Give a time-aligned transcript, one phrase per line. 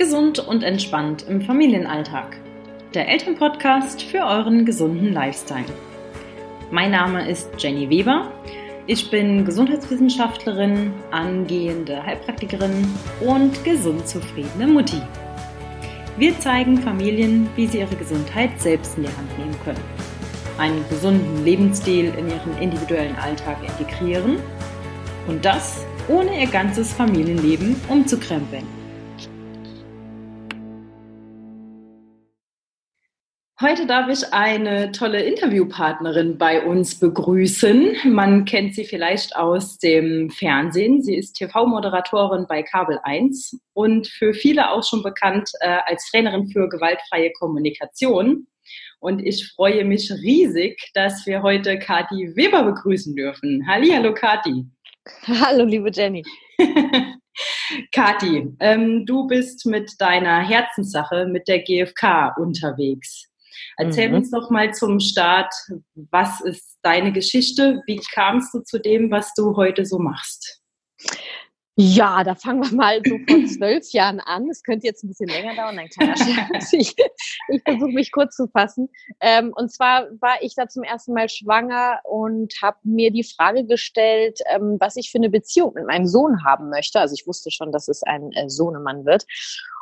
[0.00, 2.38] Gesund und entspannt im Familienalltag.
[2.94, 5.66] Der Elternpodcast für euren gesunden Lifestyle.
[6.70, 8.32] Mein Name ist Jenny Weber.
[8.86, 12.88] Ich bin Gesundheitswissenschaftlerin, angehende Heilpraktikerin
[13.20, 15.02] und gesund zufriedene Mutti.
[16.16, 19.84] Wir zeigen Familien, wie sie ihre Gesundheit selbst in die Hand nehmen können,
[20.56, 24.38] einen gesunden Lebensstil in ihren individuellen Alltag integrieren
[25.28, 28.79] und das ohne ihr ganzes Familienleben umzukrempeln.
[33.62, 37.94] Heute darf ich eine tolle Interviewpartnerin bei uns begrüßen.
[38.06, 41.02] Man kennt sie vielleicht aus dem Fernsehen.
[41.02, 46.48] Sie ist TV-Moderatorin bei Kabel 1 und für viele auch schon bekannt äh, als Trainerin
[46.48, 48.46] für gewaltfreie Kommunikation.
[48.98, 53.66] Und ich freue mich riesig, dass wir heute Kati Weber begrüßen dürfen.
[53.68, 54.64] Hallo, Kati.
[55.26, 56.22] Hallo, liebe Jenny.
[57.92, 63.29] Kati, ähm, du bist mit deiner Herzenssache, mit der GfK unterwegs.
[63.76, 64.16] Erzähl mhm.
[64.16, 65.52] uns doch mal zum Start,
[66.10, 67.82] was ist deine Geschichte?
[67.86, 70.60] Wie kamst du zu dem, was du heute so machst?
[71.82, 74.50] Ja, da fangen wir mal so vor zwölf Jahren an.
[74.50, 76.72] Es könnte jetzt ein bisschen länger dauern, ein kleiner Scherz.
[76.74, 76.94] Ich,
[77.48, 78.90] ich versuche mich kurz zu fassen.
[79.20, 83.64] Ähm, und zwar war ich da zum ersten Mal schwanger und habe mir die Frage
[83.64, 87.00] gestellt, ähm, was ich für eine Beziehung mit meinem Sohn haben möchte.
[87.00, 89.24] Also ich wusste schon, dass es ein äh, Sohnemann wird.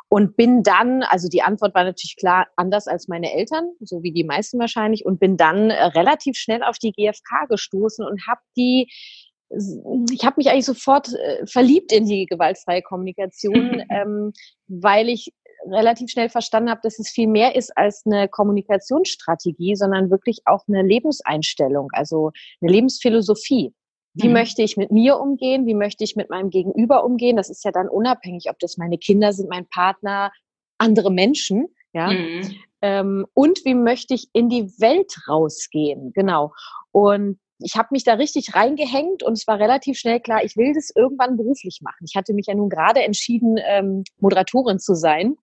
[0.09, 4.11] Und bin dann, also die Antwort war natürlich klar anders als meine Eltern, so wie
[4.11, 8.41] die meisten wahrscheinlich, und bin dann äh, relativ schnell auf die GfK gestoßen und habe
[8.57, 8.91] die,
[10.11, 14.33] ich habe mich eigentlich sofort äh, verliebt in die gewaltfreie Kommunikation, ähm,
[14.67, 15.31] weil ich
[15.67, 20.63] relativ schnell verstanden habe, dass es viel mehr ist als eine Kommunikationsstrategie, sondern wirklich auch
[20.67, 23.73] eine Lebenseinstellung, also eine Lebensphilosophie.
[24.21, 24.33] Wie mhm.
[24.33, 25.65] möchte ich mit mir umgehen?
[25.65, 27.37] Wie möchte ich mit meinem Gegenüber umgehen?
[27.37, 30.31] Das ist ja dann unabhängig, ob das meine Kinder sind, mein Partner,
[30.77, 32.11] andere Menschen, ja.
[32.11, 32.55] Mhm.
[32.81, 36.11] Ähm, und wie möchte ich in die Welt rausgehen?
[36.13, 36.53] Genau.
[36.91, 40.73] Und ich habe mich da richtig reingehängt und es war relativ schnell klar, ich will
[40.73, 42.05] das irgendwann beruflich machen.
[42.07, 45.35] Ich hatte mich ja nun gerade entschieden, ähm, Moderatorin zu sein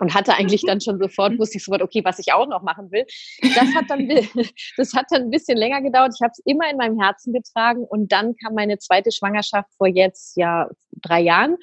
[0.00, 2.90] und hatte eigentlich dann schon sofort, wusste ich sofort, okay, was ich auch noch machen
[2.90, 3.04] will.
[3.40, 4.08] Das hat dann,
[4.76, 6.14] das hat dann ein bisschen länger gedauert.
[6.14, 9.88] Ich habe es immer in meinem Herzen getragen und dann kam meine zweite Schwangerschaft vor
[9.88, 10.68] jetzt ja
[11.02, 11.56] drei Jahren.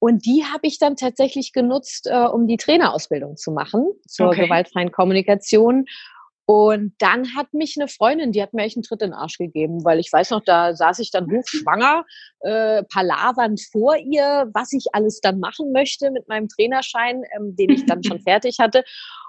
[0.00, 4.44] Und die habe ich dann tatsächlich genutzt, äh, um die Trainerausbildung zu machen zur okay.
[4.44, 5.86] gewaltfreien Kommunikation.
[6.50, 9.36] Und dann hat mich eine Freundin, die hat mir echt einen Tritt in den Arsch
[9.36, 12.06] gegeben, weil ich weiß noch, da saß ich dann hochschwanger,
[12.40, 17.68] äh, palavernd vor ihr, was ich alles dann machen möchte mit meinem Trainerschein, ähm, den
[17.68, 18.82] ich dann schon fertig hatte.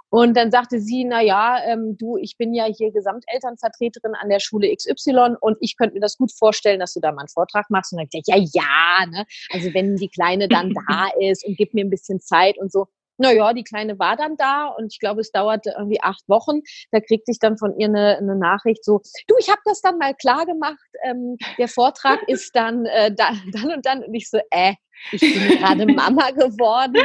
[0.08, 4.40] Und dann sagte sie, na ja, ähm, du, ich bin ja hier Gesamtelternvertreterin an der
[4.40, 7.70] Schule XY und ich könnte mir das gut vorstellen, dass du da mal einen Vortrag
[7.70, 7.92] machst.
[7.92, 9.26] Und dann gesagt, ja, ja, ne?
[9.52, 12.88] Also wenn die Kleine dann da ist und gib mir ein bisschen Zeit und so
[13.20, 16.62] naja, die Kleine war dann da und ich glaube, es dauerte irgendwie acht Wochen.
[16.92, 19.98] Da kriegte ich dann von ihr eine, eine Nachricht so, du, ich habe das dann
[19.98, 24.04] mal klar gemacht, ähm, der Vortrag ist dann, äh, da, dann und dann.
[24.04, 24.74] Und ich so, äh,
[25.12, 26.98] ich bin gerade Mama geworden.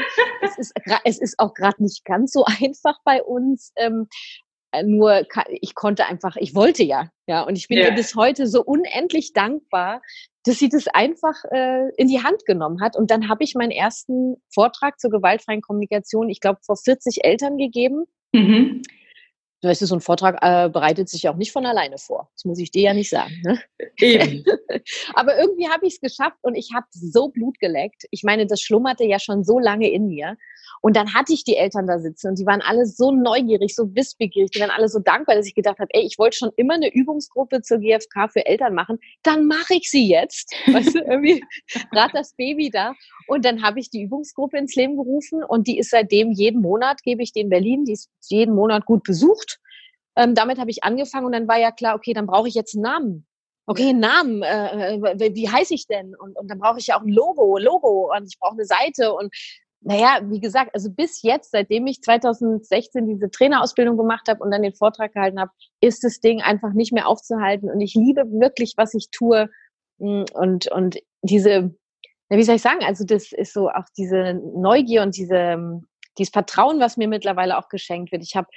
[0.43, 0.73] Es ist,
[1.05, 3.73] es ist auch gerade nicht ganz so einfach bei uns.
[3.77, 4.09] Ähm,
[4.75, 7.89] äh, nur ich konnte einfach, ich wollte ja, ja, und ich bin yeah.
[7.89, 10.03] ihr bis heute so unendlich dankbar,
[10.45, 12.97] dass sie das einfach äh, in die Hand genommen hat.
[12.97, 17.57] Und dann habe ich meinen ersten Vortrag zur gewaltfreien Kommunikation, ich glaube, vor 40 Eltern
[17.57, 18.05] gegeben.
[18.33, 18.83] Mhm.
[19.65, 22.29] Du weißt, so ein Vortrag äh, bereitet sich auch nicht von alleine vor.
[22.35, 23.33] Das muss ich dir ja nicht sagen.
[23.43, 23.59] Ne?
[23.99, 24.45] Eben.
[25.15, 28.05] Aber irgendwie habe ich es geschafft und ich habe so Blut geleckt.
[28.11, 30.37] Ich meine, das schlummerte ja schon so lange in mir.
[30.83, 33.95] Und dann hatte ich die Eltern da sitzen und die waren alle so neugierig, so
[33.95, 36.75] wissbegierig, die waren alle so dankbar, dass ich gedacht habe, ey, ich wollte schon immer
[36.75, 40.53] eine Übungsgruppe zur GfK für Eltern machen, dann mache ich sie jetzt.
[40.67, 41.43] Weißt du, irgendwie
[41.91, 42.93] gerade das Baby da.
[43.29, 47.03] Und dann habe ich die Übungsgruppe ins Leben gerufen und die ist seitdem jeden Monat,
[47.03, 49.54] gebe ich die in Berlin, die ist jeden Monat gut besucht.
[50.17, 52.75] Ähm, damit habe ich angefangen und dann war ja klar, okay, dann brauche ich jetzt
[52.75, 53.27] einen Namen.
[53.67, 56.15] Okay, einen Namen, äh, äh wie heiße ich denn?
[56.15, 59.15] Und, und dann brauche ich ja auch ein Logo, Logo und ich brauche eine Seite
[59.15, 59.35] und
[59.87, 64.63] naja, wie gesagt, also bis jetzt, seitdem ich 2016 diese Trainerausbildung gemacht habe und dann
[64.63, 65.51] den Vortrag gehalten habe,
[65.81, 67.71] ist das Ding einfach nicht mehr aufzuhalten.
[67.71, 69.51] Und ich liebe wirklich, was ich tue.
[69.99, 71.75] Mm, und, und diese,
[72.31, 75.83] wie soll ich sagen, also das ist so auch diese Neugier und diese,
[76.17, 78.23] dieses Vertrauen, was mir mittlerweile auch geschenkt wird.
[78.23, 78.49] Ich habe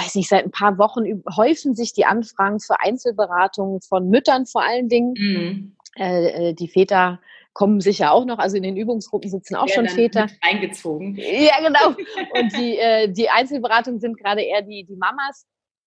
[0.00, 4.62] weiß nicht, seit ein paar Wochen häufen sich die Anfragen für Einzelberatungen von Müttern vor
[4.62, 5.14] allen Dingen.
[5.16, 5.76] Mhm.
[5.96, 7.20] Äh, äh die Väter
[7.52, 10.28] kommen sicher auch noch, also in den Übungsgruppen sitzen auch schon Väter.
[10.40, 11.16] Eingezogen.
[11.16, 11.96] Ja, genau.
[12.40, 15.46] Und die, äh, die Einzelberatungen sind gerade eher die, die Mamas.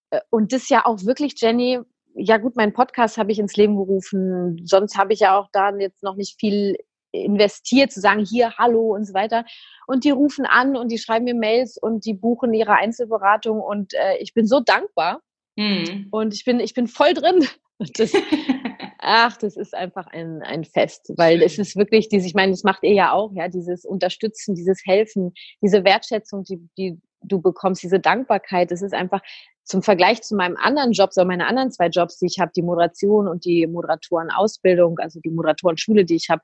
[0.10, 1.80] Äh, und das ja auch wirklich, Jenny,
[2.16, 4.62] ja gut, meinen Podcast habe ich ins Leben gerufen.
[4.66, 6.78] Sonst habe ich ja auch da jetzt noch nicht viel
[7.14, 9.46] investiert, zu sagen, hier, hallo und so weiter.
[9.88, 13.94] Und die rufen an und die schreiben mir Mails und die buchen ihre Einzelberatung und
[13.94, 15.22] äh, ich bin so dankbar.
[15.56, 16.08] Mhm.
[16.12, 17.46] Und ich bin, ich bin voll drin.
[17.98, 18.14] Das,
[19.00, 22.64] ach, das ist einfach ein, ein Fest, weil es ist wirklich dieses, ich meine, das
[22.64, 27.84] macht ihr ja auch, ja, dieses Unterstützen, dieses Helfen, diese Wertschätzung, die, die du bekommst,
[27.84, 29.22] diese Dankbarkeit, das ist einfach
[29.64, 32.62] zum Vergleich zu meinem anderen Job, so meine anderen zwei Jobs, die ich habe, die
[32.62, 36.42] Moderation und die Moderatorenausbildung, also die Moderatorenschule, die ich habe,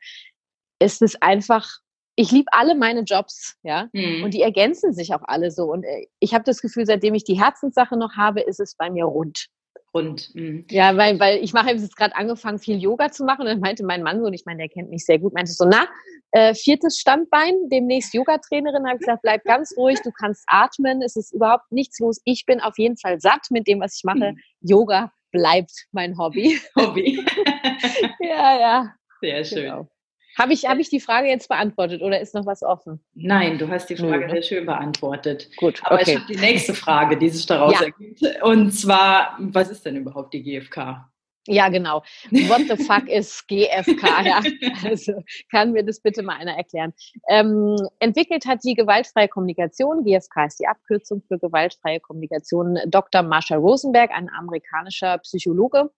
[0.80, 1.80] ist es einfach
[2.20, 4.26] ich liebe alle meine Jobs, ja, mhm.
[4.26, 5.72] und die ergänzen sich auch alle so.
[5.72, 8.90] Und äh, ich habe das Gefühl, seitdem ich die Herzenssache noch habe, ist es bei
[8.90, 9.48] mir rund.
[9.94, 10.30] Rund.
[10.36, 10.66] Mhm.
[10.70, 13.44] Ja, weil, weil ich mache jetzt gerade angefangen, viel Yoga zu machen.
[13.44, 15.54] Und dann meinte mein Mann so, und ich meine, der kennt mich sehr gut, meinte
[15.54, 15.88] so, na,
[16.32, 21.16] äh, viertes Standbein, demnächst Yoga-Trainerin, habe ich gesagt, bleib ganz ruhig, du kannst atmen, es
[21.16, 22.20] ist überhaupt nichts los.
[22.26, 24.34] Ich bin auf jeden Fall satt mit dem, was ich mache.
[24.34, 24.40] Mhm.
[24.60, 26.60] Yoga bleibt mein Hobby.
[26.76, 27.26] Hobby.
[28.20, 28.94] ja, ja.
[29.22, 29.64] Sehr schön.
[29.64, 29.90] Genau.
[30.38, 33.00] Habe ich, hab ich die Frage jetzt beantwortet oder ist noch was offen?
[33.14, 34.32] Nein, du hast die Frage mhm.
[34.32, 35.50] sehr schön beantwortet.
[35.58, 35.82] Gut.
[35.84, 36.12] Aber okay.
[36.12, 37.86] ich habe die nächste Frage, die sich daraus ja.
[37.86, 38.22] ergibt.
[38.44, 41.10] Und zwar, was ist denn überhaupt die GfK?
[41.48, 42.04] Ja, genau.
[42.30, 44.24] What the fuck ist GfK?
[44.24, 44.42] Ja,
[44.84, 45.14] also
[45.50, 46.94] kann mir das bitte mal einer erklären.
[47.28, 53.24] Ähm, entwickelt hat die gewaltfreie Kommunikation, GfK ist die Abkürzung für gewaltfreie Kommunikation, Dr.
[53.24, 55.90] Marshall Rosenberg, ein amerikanischer Psychologe.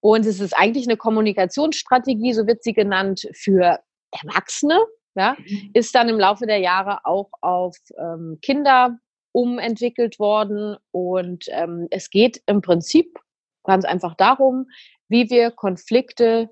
[0.00, 4.78] Und es ist eigentlich eine Kommunikationsstrategie, so wird sie genannt, für Erwachsene.
[5.18, 5.70] Ja, mhm.
[5.72, 8.98] ist dann im Laufe der Jahre auch auf ähm, Kinder
[9.32, 10.76] umentwickelt worden.
[10.90, 13.18] Und ähm, es geht im Prinzip
[13.64, 14.66] ganz einfach darum,
[15.08, 16.50] wie wir Konflikte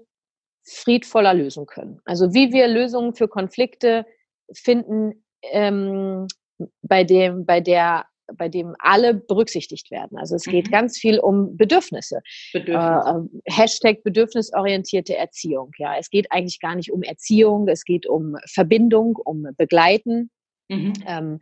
[0.66, 2.00] friedvoller lösen können.
[2.04, 4.06] Also wie wir Lösungen für Konflikte
[4.52, 6.26] finden, ähm,
[6.82, 8.06] bei dem, bei der
[8.36, 10.18] bei dem alle berücksichtigt werden.
[10.18, 10.70] Also es geht mhm.
[10.70, 12.20] ganz viel um Bedürfnisse.
[12.52, 13.06] Bedürfnis.
[13.06, 15.70] Äh, ähm, Hashtag bedürfnisorientierte Erziehung.
[15.78, 20.30] Ja, es geht eigentlich gar nicht um Erziehung, es geht um Verbindung, um Begleiten.
[20.68, 20.92] Mhm.
[21.06, 21.38] Ähm,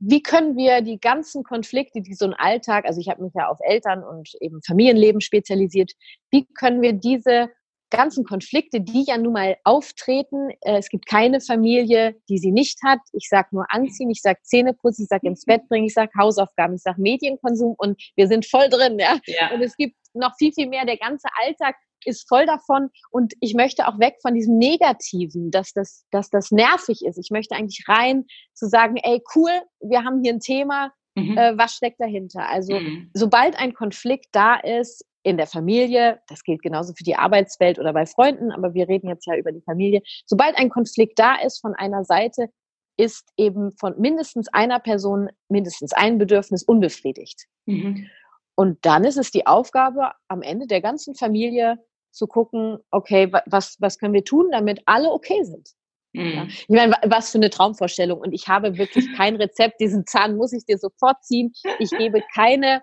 [0.00, 3.48] wie können wir die ganzen Konflikte, die so ein Alltag, also ich habe mich ja
[3.48, 5.92] auf Eltern und eben Familienleben spezialisiert,
[6.30, 7.48] wie können wir diese
[7.96, 10.50] ganzen Konflikte, die ja nun mal auftreten.
[10.60, 13.00] Äh, es gibt keine Familie, die sie nicht hat.
[13.12, 16.74] Ich sage nur anziehen, ich sage Zähneputzen, ich sage ins Bett bringen, ich sage Hausaufgaben,
[16.74, 18.98] ich sage Medienkonsum und wir sind voll drin.
[18.98, 19.18] Ja?
[19.26, 19.52] ja?
[19.52, 20.84] Und es gibt noch viel, viel mehr.
[20.84, 21.76] Der ganze Alltag
[22.06, 26.50] ist voll davon und ich möchte auch weg von diesem Negativen, dass das, dass das
[26.50, 27.18] nervig ist.
[27.18, 29.50] Ich möchte eigentlich rein zu sagen, ey, cool,
[29.80, 31.36] wir haben hier ein Thema, mhm.
[31.36, 32.48] äh, was steckt dahinter?
[32.48, 33.10] Also mhm.
[33.14, 37.92] sobald ein Konflikt da ist, in der Familie, das gilt genauso für die Arbeitswelt oder
[37.92, 40.02] bei Freunden, aber wir reden jetzt ja über die Familie.
[40.26, 42.50] Sobald ein Konflikt da ist von einer Seite,
[42.96, 47.46] ist eben von mindestens einer Person mindestens ein Bedürfnis unbefriedigt.
[47.66, 48.06] Mhm.
[48.54, 51.78] Und dann ist es die Aufgabe am Ende der ganzen Familie
[52.12, 55.70] zu gucken, okay, was, was können wir tun, damit alle okay sind.
[56.12, 56.32] Mhm.
[56.32, 56.46] Ja.
[56.46, 58.20] Ich meine, was für eine Traumvorstellung.
[58.20, 59.80] Und ich habe wirklich kein Rezept.
[59.80, 61.52] Diesen Zahn muss ich dir sofort ziehen.
[61.78, 62.82] Ich gebe keine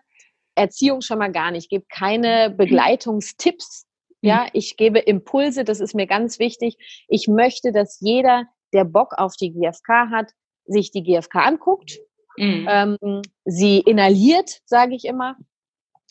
[0.56, 1.66] Erziehung schon mal gar nicht.
[1.66, 2.58] Ich gebe keine mhm.
[2.58, 3.86] Begleitungstipps.
[4.22, 4.50] Ja, mhm.
[4.54, 6.78] ich gebe Impulse, das ist mir ganz wichtig.
[7.08, 10.32] Ich möchte, dass jeder, der Bock auf die GfK hat,
[10.66, 12.00] sich die GfK anguckt,
[12.38, 12.68] mhm.
[12.70, 15.38] ähm, sie inhaliert, sage ich immer,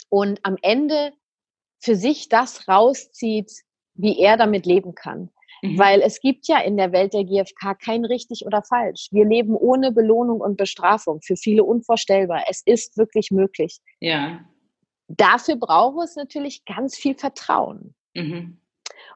[0.08, 1.12] und am Ende
[1.78, 3.50] für sich das rauszieht,
[3.94, 5.30] wie er damit leben kann.
[5.62, 5.78] Mhm.
[5.78, 9.08] Weil es gibt ja in der Welt der GfK kein richtig oder falsch.
[9.10, 11.20] Wir leben ohne Belohnung und Bestrafung.
[11.22, 12.44] Für viele unvorstellbar.
[12.48, 13.78] Es ist wirklich möglich.
[14.00, 14.40] Ja.
[15.08, 17.94] Dafür braucht es natürlich ganz viel Vertrauen.
[18.14, 18.58] Mhm.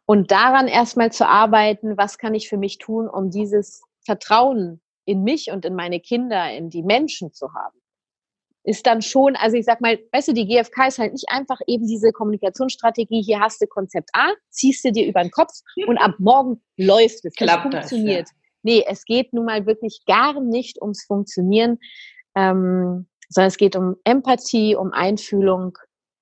[0.07, 5.23] Und daran erstmal zu arbeiten, was kann ich für mich tun, um dieses Vertrauen in
[5.23, 7.79] mich und in meine Kinder, in die Menschen zu haben
[8.65, 11.61] ist dann schon, also ich sag mal, weißt du, die GfK ist halt nicht einfach
[11.67, 15.53] eben diese Kommunikationsstrategie, hier hast du Konzept A, ziehst du dir über den Kopf
[15.87, 17.35] und ab morgen läuft es.
[17.35, 18.23] Klappt das funktioniert.
[18.23, 18.37] Das, ja.
[18.63, 21.79] Nee, es geht nun mal wirklich gar nicht ums Funktionieren,
[22.35, 25.77] ähm, sondern es geht um Empathie, um Einfühlung,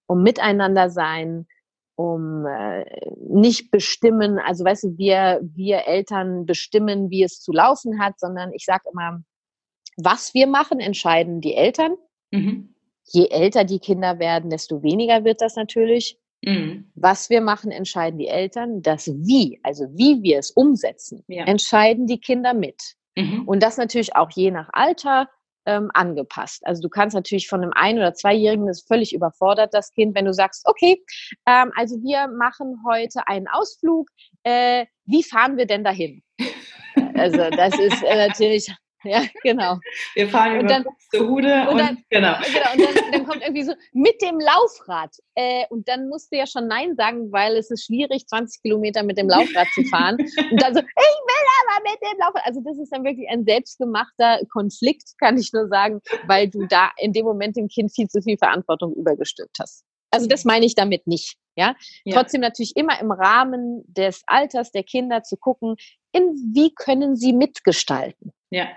[0.07, 1.47] um Miteinander sein,
[1.95, 2.85] um äh,
[3.29, 8.53] nicht bestimmen, also weißt du, wir, wir Eltern bestimmen, wie es zu laufen hat, sondern
[8.53, 9.23] ich sage immer,
[9.97, 11.95] was wir machen, entscheiden die Eltern
[12.33, 12.75] Mhm.
[13.05, 16.19] Je älter die Kinder werden, desto weniger wird das natürlich.
[16.45, 16.91] Mhm.
[16.95, 18.83] Was wir machen, entscheiden die Eltern.
[18.83, 21.45] Das Wie, also wie wir es umsetzen, ja.
[21.45, 22.81] entscheiden die Kinder mit.
[23.17, 23.47] Mhm.
[23.47, 25.29] Und das natürlich auch je nach Alter
[25.67, 26.67] ähm, angepasst.
[26.67, 30.15] Also du kannst natürlich von einem ein- oder zweijährigen, das ist völlig überfordert, das Kind,
[30.17, 31.01] wenn du sagst, okay,
[31.47, 34.09] ähm, also wir machen heute einen Ausflug,
[34.43, 36.23] äh, wie fahren wir denn dahin?
[37.15, 38.75] also das ist äh, natürlich
[39.05, 39.79] Ja, genau.
[40.15, 42.37] Wir fahren und dann, Hude und, dann, genau.
[42.45, 42.73] genau.
[42.73, 45.11] Und dann, dann, kommt irgendwie so mit dem Laufrad.
[45.35, 49.03] Äh, und dann musst du ja schon Nein sagen, weil es ist schwierig, 20 Kilometer
[49.03, 50.17] mit dem Laufrad zu fahren.
[50.19, 52.43] Und dann so, ich will aber mit dem Laufrad.
[52.45, 56.91] Also das ist dann wirklich ein selbstgemachter Konflikt, kann ich nur sagen, weil du da
[56.99, 59.85] in dem Moment dem Kind viel zu viel Verantwortung übergestülpt hast.
[60.11, 61.37] Also das meine ich damit nicht.
[61.57, 61.75] Ja?
[62.05, 62.15] ja?
[62.15, 65.77] Trotzdem natürlich immer im Rahmen des Alters der Kinder zu gucken,
[66.13, 68.33] in wie können sie mitgestalten.
[68.51, 68.69] Ja,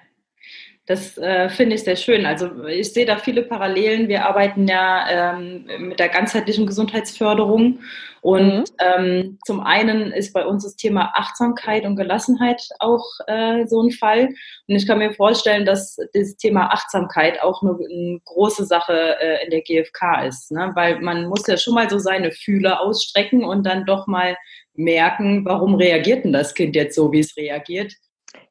[0.87, 2.25] das äh, finde ich sehr schön.
[2.25, 4.07] Also ich sehe da viele Parallelen.
[4.07, 7.79] Wir arbeiten ja ähm, mit der ganzheitlichen Gesundheitsförderung
[8.25, 8.63] und mhm.
[8.79, 13.91] ähm, zum einen ist bei uns das Thema Achtsamkeit und Gelassenheit auch äh, so ein
[13.91, 14.29] Fall.
[14.67, 19.43] Und ich kann mir vorstellen, dass das Thema Achtsamkeit auch eine, eine große Sache äh,
[19.43, 20.71] in der GfK ist, ne?
[20.73, 24.35] weil man muss ja schon mal so seine Fühler ausstrecken und dann doch mal
[24.73, 27.93] merken, warum reagiert denn das Kind jetzt so, wie es reagiert.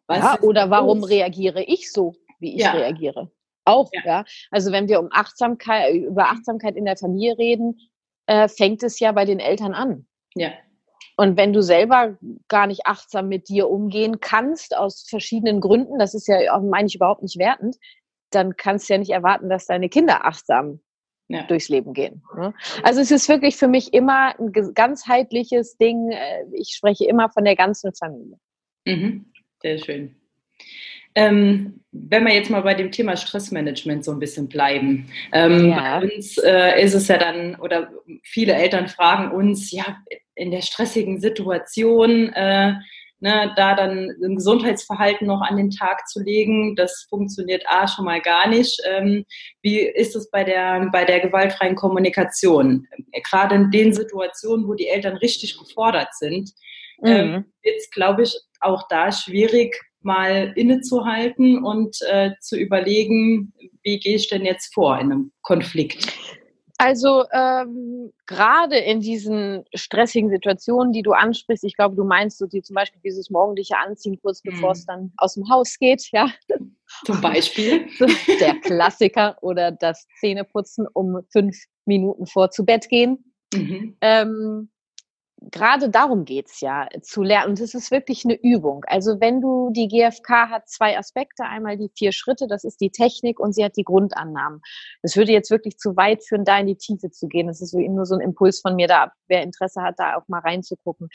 [0.06, 1.10] Was ja, oder warum los?
[1.10, 2.14] reagiere ich so?
[2.44, 2.72] Wie ich ja.
[2.72, 3.30] reagiere.
[3.64, 4.02] Auch, ja.
[4.04, 4.24] ja.
[4.50, 7.80] Also wenn wir um Achtsamkeit, über Achtsamkeit in der Familie reden,
[8.26, 10.06] äh, fängt es ja bei den Eltern an.
[10.34, 10.52] Ja.
[11.16, 16.14] Und wenn du selber gar nicht achtsam mit dir umgehen kannst, aus verschiedenen Gründen, das
[16.14, 17.76] ist ja, meine ich, überhaupt nicht wertend,
[18.30, 20.80] dann kannst du ja nicht erwarten, dass deine Kinder achtsam
[21.28, 21.44] ja.
[21.44, 22.22] durchs Leben gehen.
[22.36, 22.52] Ne?
[22.82, 26.10] Also es ist wirklich für mich immer ein ganzheitliches Ding.
[26.10, 28.38] Äh, ich spreche immer von der ganzen Familie.
[28.84, 29.32] Mhm.
[29.62, 30.16] Sehr schön.
[31.14, 35.08] Ähm, wenn wir jetzt mal bei dem Thema Stressmanagement so ein bisschen bleiben.
[35.32, 36.00] Ähm, ja.
[36.00, 37.90] Bei uns äh, ist es ja dann, oder
[38.24, 39.98] viele Eltern fragen uns, ja,
[40.34, 42.74] in der stressigen Situation, äh,
[43.20, 48.04] ne, da dann ein Gesundheitsverhalten noch an den Tag zu legen, das funktioniert A schon
[48.04, 48.80] mal gar nicht.
[48.90, 49.24] Ähm,
[49.62, 52.86] wie ist es bei der, bei der gewaltfreien Kommunikation?
[53.30, 56.50] Gerade in den Situationen, wo die Eltern richtig gefordert sind,
[57.04, 57.44] ähm, mhm.
[57.62, 64.16] wird es, glaube ich, auch da schwierig, mal innezuhalten und äh, zu überlegen, wie gehe
[64.16, 66.12] ich denn jetzt vor in einem Konflikt?
[66.76, 72.46] Also ähm, gerade in diesen stressigen Situationen, die du ansprichst, ich glaube, du meinst so
[72.46, 74.86] die zum Beispiel dieses morgendliche Anziehen kurz bevor es mhm.
[74.88, 76.28] dann aus dem Haus geht, ja.
[77.04, 77.86] Zum Beispiel.
[78.40, 81.56] Der Klassiker oder das Zähneputzen um fünf
[81.86, 83.32] Minuten vor zu Bett gehen.
[83.54, 83.96] Mhm.
[84.00, 84.68] Ähm,
[85.50, 87.50] gerade darum geht's ja, zu lernen.
[87.50, 88.84] Und es ist wirklich eine Übung.
[88.86, 91.44] Also wenn du, die GfK hat zwei Aspekte.
[91.44, 94.60] Einmal die vier Schritte, das ist die Technik und sie hat die Grundannahmen.
[95.02, 97.46] Das würde jetzt wirklich zu weit führen, da in die Tiefe zu gehen.
[97.46, 100.28] Das ist so nur so ein Impuls von mir da, wer Interesse hat, da auch
[100.28, 101.08] mal reinzugucken.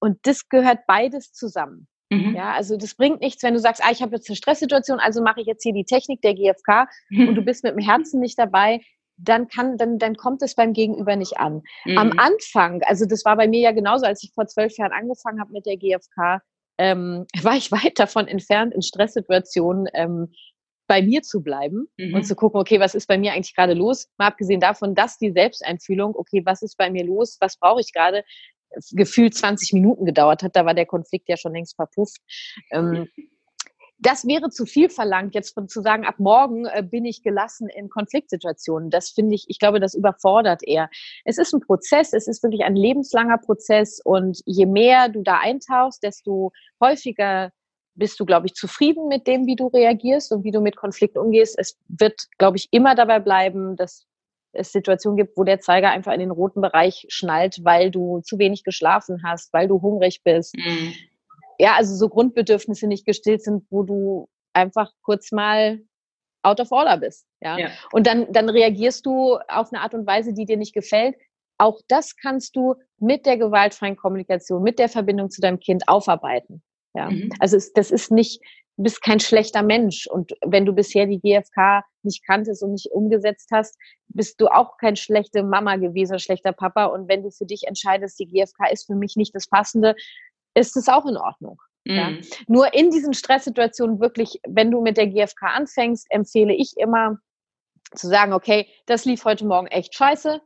[0.00, 1.88] Und das gehört beides zusammen.
[2.10, 2.34] Mhm.
[2.34, 5.22] Ja, also das bringt nichts, wenn du sagst, ah, ich habe jetzt eine Stresssituation, also
[5.22, 7.28] mache ich jetzt hier die Technik der GfK mhm.
[7.28, 8.80] und du bist mit dem Herzen nicht dabei,
[9.18, 11.62] dann kann, dann, dann kommt es beim Gegenüber nicht an.
[11.84, 11.98] Mhm.
[11.98, 15.40] Am Anfang, also das war bei mir ja genauso, als ich vor zwölf Jahren angefangen
[15.40, 16.40] habe mit der GfK,
[16.78, 20.32] ähm, war ich weit davon entfernt, in Stresssituationen ähm,
[20.86, 22.14] bei mir zu bleiben mhm.
[22.14, 24.08] und zu gucken, okay, was ist bei mir eigentlich gerade los?
[24.16, 27.36] Mal abgesehen davon, dass die Selbsteinfühlung, okay, was ist bei mir los?
[27.40, 28.24] Was brauche ich gerade?
[28.92, 32.20] Gefühlt 20 Minuten gedauert hat, da war der Konflikt ja schon längst verpufft.
[32.70, 33.08] Ähm,
[33.98, 37.68] das wäre zu viel verlangt, jetzt von, zu sagen, ab morgen äh, bin ich gelassen
[37.68, 38.90] in Konfliktsituationen.
[38.90, 40.88] Das finde ich, ich glaube, das überfordert eher.
[41.24, 45.38] Es ist ein Prozess, es ist wirklich ein lebenslanger Prozess und je mehr du da
[45.40, 47.50] eintauchst, desto häufiger
[47.94, 51.18] bist du, glaube ich, zufrieden mit dem, wie du reagierst und wie du mit Konflikten
[51.18, 51.58] umgehst.
[51.58, 54.06] Es wird, glaube ich, immer dabei bleiben, dass
[54.52, 58.38] es Situationen gibt, wo der Zeiger einfach in den roten Bereich schnallt, weil du zu
[58.38, 60.94] wenig geschlafen hast, weil du hungrig bist, mhm
[61.58, 65.80] ja, also so Grundbedürfnisse nicht gestillt sind, wo du einfach kurz mal
[66.42, 67.26] out of order bist.
[67.40, 67.58] Ja?
[67.58, 67.70] ja.
[67.92, 71.16] Und dann, dann reagierst du auf eine Art und Weise, die dir nicht gefällt.
[71.58, 76.62] Auch das kannst du mit der gewaltfreien Kommunikation, mit der Verbindung zu deinem Kind aufarbeiten.
[76.94, 77.10] Ja.
[77.10, 77.30] Mhm.
[77.40, 78.40] Also es, das ist nicht,
[78.76, 80.06] du bist kein schlechter Mensch.
[80.06, 83.76] Und wenn du bisher die GfK nicht kanntest und nicht umgesetzt hast,
[84.08, 86.86] bist du auch kein schlechte Mama gewesen, schlechter Papa.
[86.86, 89.96] Und wenn du für dich entscheidest, die GfK ist für mich nicht das Passende,
[90.58, 91.60] ist es auch in Ordnung.
[91.84, 91.94] Mhm.
[91.94, 92.12] Ja.
[92.46, 97.18] Nur in diesen Stresssituationen wirklich, wenn du mit der GfK anfängst, empfehle ich immer
[97.94, 100.40] zu sagen, okay, das lief heute Morgen echt scheiße.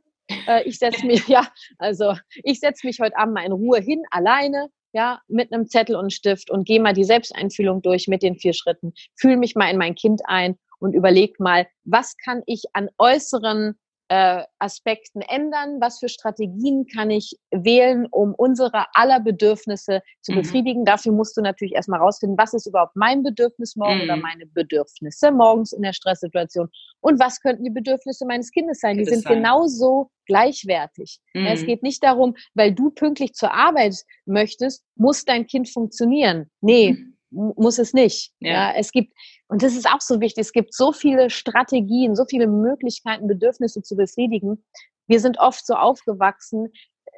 [0.47, 4.03] Äh, ich setze mich, ja, also ich setze mich heute Abend mal in Ruhe hin,
[4.11, 8.37] alleine, ja, mit einem Zettel und Stift und gehe mal die Selbsteinfühlung durch mit den
[8.37, 8.93] vier Schritten.
[9.15, 13.77] Fühle mich mal in mein Kind ein und überleg mal, was kann ich an äußeren
[14.13, 15.81] äh, Aspekten ändern?
[15.81, 20.35] Was für Strategien kann ich wählen, um unsere aller Bedürfnisse zu mhm.
[20.35, 20.85] befriedigen?
[20.85, 24.03] Dafür musst du natürlich erstmal rausfinden, was ist überhaupt mein Bedürfnis morgen mhm.
[24.03, 26.69] oder meine Bedürfnisse morgens in der Stresssituation
[27.01, 28.99] und was könnten die Bedürfnisse meines Kindes sein?
[28.99, 29.37] Die sind sein.
[29.37, 31.19] genauso gleichwertig.
[31.33, 31.47] Mhm.
[31.47, 36.51] Es geht nicht darum, weil du pünktlich zur Arbeit möchtest, muss dein Kind funktionieren.
[36.61, 38.31] Nee, mhm muss es nicht.
[38.39, 38.51] Ja.
[38.51, 38.73] ja.
[38.77, 39.13] es gibt,
[39.47, 43.81] und das ist auch so wichtig, es gibt so viele Strategien, so viele Möglichkeiten, Bedürfnisse
[43.81, 44.63] zu befriedigen.
[45.07, 46.69] Wir sind oft so aufgewachsen,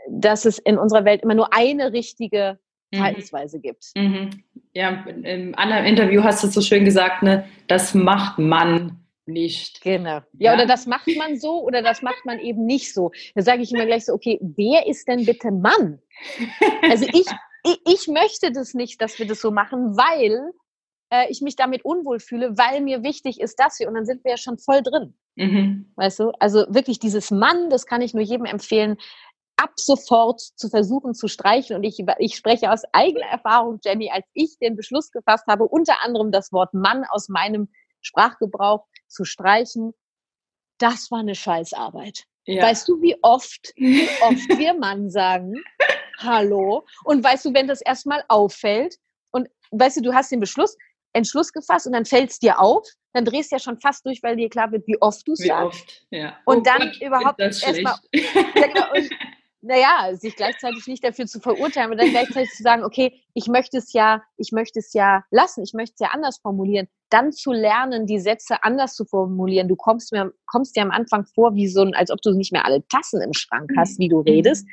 [0.10, 2.60] dass es in unserer Welt immer nur eine richtige
[2.91, 2.98] mhm.
[2.98, 3.91] Verhaltensweise gibt.
[3.95, 4.43] Mhm.
[4.74, 9.81] Ja, im anderen Interview hast du so schön gesagt, ne, das macht man nicht.
[9.81, 10.17] Genau.
[10.17, 13.12] Ja, ja, oder das macht man so oder das macht man eben nicht so.
[13.34, 16.00] Da sage ich immer gleich so, okay, wer ist denn bitte Mann?
[16.84, 17.25] Also ich,
[17.65, 20.53] ich, ich möchte das nicht, dass wir das so machen, weil
[21.12, 24.24] äh, ich mich damit unwohl fühle, weil mir wichtig ist, dass wir, und dann sind
[24.24, 25.15] wir ja schon voll drin.
[25.36, 25.91] Mhm.
[25.95, 26.31] Weißt du?
[26.39, 28.98] Also wirklich dieses Mann, das kann ich nur jedem empfehlen,
[29.57, 31.75] ab sofort zu versuchen zu streichen.
[31.75, 36.03] Und ich, ich spreche aus eigener Erfahrung, Jenny, als ich den Beschluss gefasst habe, unter
[36.03, 37.69] anderem das Wort Mann aus meinem
[38.01, 39.93] Sprachgebrauch zu streichen,
[40.77, 42.25] das war eine Scheißarbeit.
[42.45, 42.63] Ja.
[42.63, 45.55] Weißt du, wie oft, wie oft wir Mann sagen?
[46.17, 46.86] Hallo.
[47.03, 48.98] Und weißt du, wenn das erstmal auffällt
[49.31, 50.77] und weißt du, du hast den Beschluss,
[51.13, 54.22] Entschluss gefasst und dann fällt es dir auf, dann drehst du ja schon fast durch,
[54.22, 55.81] weil dir klar wird, wie oft du es sagst.
[55.81, 56.38] Oft, ja.
[56.45, 57.95] Und oh dann Gott, überhaupt erstmal.
[58.13, 58.88] Ja, genau,
[59.62, 63.77] naja, sich gleichzeitig nicht dafür zu verurteilen, aber dann gleichzeitig zu sagen, okay, ich möchte
[63.77, 67.53] es ja, ich möchte es ja lassen, ich möchte es ja anders formulieren, dann zu
[67.53, 69.67] lernen, die Sätze anders zu formulieren.
[69.67, 72.51] Du kommst mir, kommst dir am Anfang vor, wie so ein, als ob du nicht
[72.51, 74.24] mehr alle Tassen im Schrank hast, wie du mhm.
[74.24, 74.67] redest,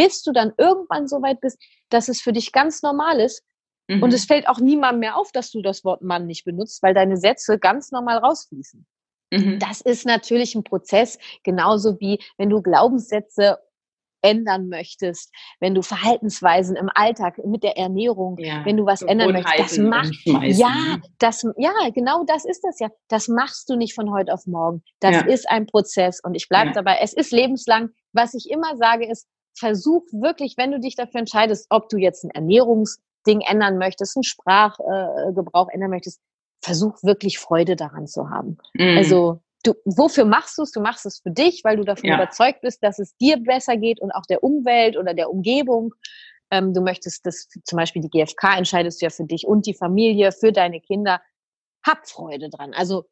[0.00, 3.44] bis du dann irgendwann so weit bist, dass es für dich ganz normal ist.
[3.86, 4.02] Mhm.
[4.02, 6.94] Und es fällt auch niemandem mehr auf, dass du das Wort Mann nicht benutzt, weil
[6.94, 8.86] deine Sätze ganz normal rausfließen.
[9.30, 9.58] Mhm.
[9.58, 13.58] Das ist natürlich ein Prozess, genauso wie wenn du Glaubenssätze
[14.22, 19.32] ändern möchtest, wenn du Verhaltensweisen im Alltag mit der Ernährung, ja, wenn du was ändern
[19.32, 22.88] möchtest, das macht ja, das ja, genau das ist das ja.
[23.08, 24.82] Das machst du nicht von heute auf morgen.
[25.00, 25.20] Das ja.
[25.26, 26.72] ist ein Prozess und ich bleibe ja.
[26.74, 27.90] dabei, es ist lebenslang.
[28.12, 29.26] Was ich immer sage ist,
[29.60, 34.24] versuch wirklich, wenn du dich dafür entscheidest, ob du jetzt ein Ernährungsding ändern möchtest, einen
[34.24, 36.20] Sprachgebrauch ändern möchtest,
[36.62, 38.58] versuch wirklich Freude daran zu haben.
[38.74, 38.96] Mhm.
[38.96, 40.72] Also du, wofür machst du es?
[40.72, 42.16] Du machst es für dich, weil du davon ja.
[42.16, 45.94] überzeugt bist, dass es dir besser geht und auch der Umwelt oder der Umgebung.
[46.50, 49.74] Ähm, du möchtest das, zum Beispiel die GfK entscheidest du ja für dich und die
[49.74, 51.20] Familie, für deine Kinder.
[51.86, 52.74] Hab Freude dran.
[52.74, 53.04] Also,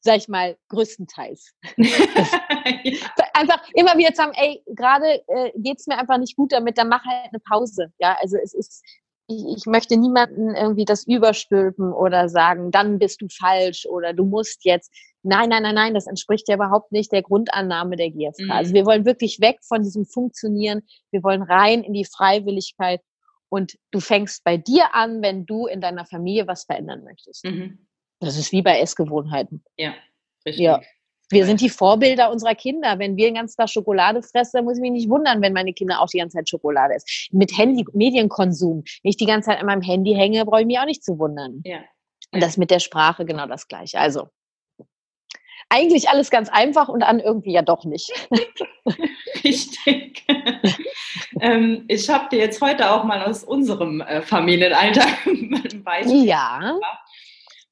[0.00, 1.52] sag ich mal, größtenteils.
[1.76, 2.96] ja.
[3.34, 7.04] Einfach immer wieder sagen, ey, gerade äh, geht's mir einfach nicht gut damit, dann mach
[7.04, 7.92] halt eine Pause.
[7.98, 8.82] Ja, also es ist,
[9.28, 14.24] ich, ich möchte niemanden irgendwie das überstülpen oder sagen, dann bist du falsch oder du
[14.24, 14.92] musst jetzt.
[15.22, 18.44] Nein, nein, nein, nein, das entspricht ja überhaupt nicht der Grundannahme der GfK.
[18.44, 18.50] Mhm.
[18.52, 20.82] Also wir wollen wirklich weg von diesem Funktionieren.
[21.10, 23.00] Wir wollen rein in die Freiwilligkeit.
[23.48, 27.44] Und du fängst bei dir an, wenn du in deiner Familie was verändern möchtest.
[27.44, 27.85] Mhm.
[28.20, 29.62] Das ist wie bei Essgewohnheiten.
[29.76, 29.94] Ja,
[30.44, 30.64] richtig.
[30.64, 30.80] Ja.
[31.28, 32.98] Wir sind die Vorbilder unserer Kinder.
[32.98, 36.00] Wenn wir den ganzen Tag Schokolade fressen, muss ich mich nicht wundern, wenn meine Kinder
[36.00, 37.36] auch die ganze Zeit Schokolade essen.
[37.36, 38.84] Mit Handy, Medienkonsum.
[39.02, 41.18] Wenn ich die ganze Zeit an meinem Handy hänge, brauche ich mich auch nicht zu
[41.18, 41.62] wundern.
[41.64, 41.80] Ja.
[42.32, 43.98] Und das mit der Sprache genau das gleiche.
[43.98, 44.28] Also,
[45.68, 48.12] eigentlich alles ganz einfach und an irgendwie ja doch nicht.
[49.44, 50.24] Richtig.
[51.40, 56.58] ähm, ich habe dir jetzt heute auch mal aus unserem äh, Familienalltag ein Beispiel ja.
[56.58, 56.82] gemacht.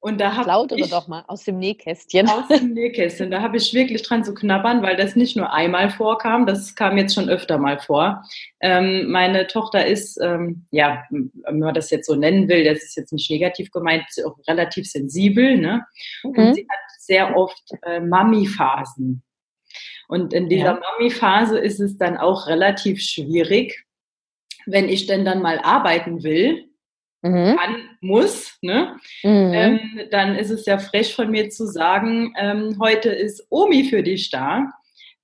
[0.05, 2.29] Und da habe Plaudere ich, doch mal aus dem Nähkästchen.
[2.29, 3.31] Aus dem Nähkästchen.
[3.31, 6.99] Da habe ich wirklich dran zu knabbern, weil das nicht nur einmal vorkam, das kam
[6.99, 8.21] jetzt schon öfter mal vor.
[8.61, 12.95] Ähm, meine Tochter ist, ähm, ja, wenn man das jetzt so nennen will, das ist
[12.97, 15.57] jetzt nicht negativ gemeint, auch relativ sensibel.
[15.57, 15.83] Ne?
[16.23, 16.29] Mhm.
[16.29, 19.23] Und sie hat sehr oft äh, Mami-Phasen.
[20.07, 20.79] Und in dieser ja.
[20.99, 23.87] Mami-Phase ist es dann auch relativ schwierig,
[24.67, 26.69] wenn ich denn dann mal arbeiten will,
[27.25, 27.57] mhm.
[27.57, 28.97] kann, muss, ne?
[29.23, 29.51] Mhm.
[29.53, 29.79] Ähm,
[30.11, 34.29] dann ist es ja frech von mir zu sagen, ähm, heute ist Omi für dich
[34.29, 34.71] da.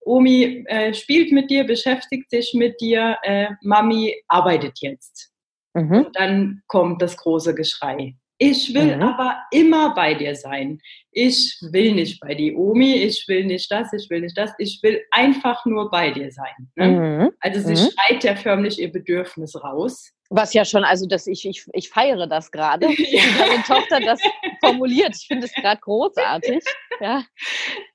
[0.01, 5.31] Omi äh, spielt mit dir, beschäftigt sich mit dir, äh, Mami arbeitet jetzt.
[5.73, 6.07] Mhm.
[6.13, 8.15] Dann kommt das große Geschrei.
[8.43, 9.03] Ich will mhm.
[9.03, 10.81] aber immer bei dir sein.
[11.11, 14.79] Ich will nicht bei die Omi, ich will nicht das, ich will nicht das, ich
[14.81, 16.71] will einfach nur bei dir sein.
[16.75, 16.87] Ne?
[16.87, 17.31] Mhm.
[17.39, 17.89] Also sie mhm.
[17.91, 20.11] schreit ja förmlich ihr Bedürfnis raus.
[20.33, 24.21] Was ja schon, also dass ich, ich, ich feiere das gerade, wie meine Tochter das
[24.61, 25.13] formuliert.
[25.15, 26.63] Ich finde es gerade großartig.
[27.01, 27.23] Ja.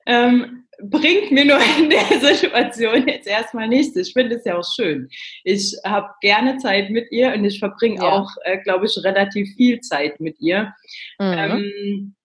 [0.05, 3.95] Ähm, bringt mir nur in der Situation jetzt erstmal nichts.
[3.95, 5.09] Ich finde es ja auch schön.
[5.43, 8.03] Ich habe gerne Zeit mit ihr und ich verbringe ja.
[8.03, 10.73] auch, äh, glaube ich, relativ viel Zeit mit ihr.
[11.17, 11.33] Mhm.
[11.37, 12.15] Ähm,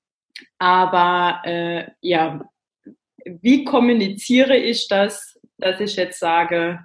[0.59, 2.45] aber äh, ja,
[3.25, 6.81] wie kommuniziere ich das, dass ich jetzt sage,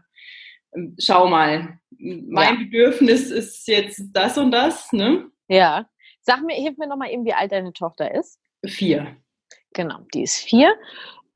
[1.00, 2.60] schau mal, mein ja.
[2.60, 5.30] Bedürfnis ist jetzt das und das, ne?
[5.48, 5.90] Ja.
[6.22, 8.40] Sag mir, hilf mir nochmal eben, wie alt deine Tochter ist.
[8.66, 9.16] Vier.
[9.74, 10.76] Genau, die ist vier.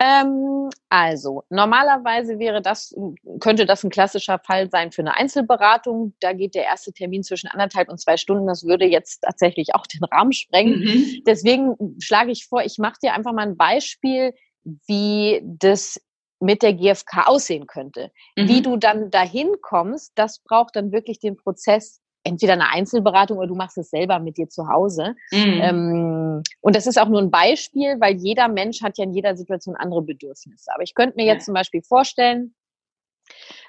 [0.03, 2.95] Ähm, also, normalerweise wäre das,
[3.39, 6.15] könnte das ein klassischer Fall sein für eine Einzelberatung.
[6.19, 8.47] Da geht der erste Termin zwischen anderthalb und zwei Stunden.
[8.47, 10.79] Das würde jetzt tatsächlich auch den Rahmen sprengen.
[10.79, 11.23] Mhm.
[11.27, 16.01] Deswegen schlage ich vor, ich mache dir einfach mal ein Beispiel, wie das
[16.41, 18.11] mit der GfK aussehen könnte.
[18.35, 18.47] Mhm.
[18.47, 23.47] Wie du dann dahin kommst, das braucht dann wirklich den Prozess entweder eine Einzelberatung oder
[23.47, 25.15] du machst es selber mit dir zu Hause.
[25.31, 25.59] Mhm.
[25.61, 29.35] Ähm, und das ist auch nur ein Beispiel, weil jeder Mensch hat ja in jeder
[29.35, 30.71] Situation andere Bedürfnisse.
[30.73, 32.55] Aber ich könnte mir jetzt zum Beispiel vorstellen,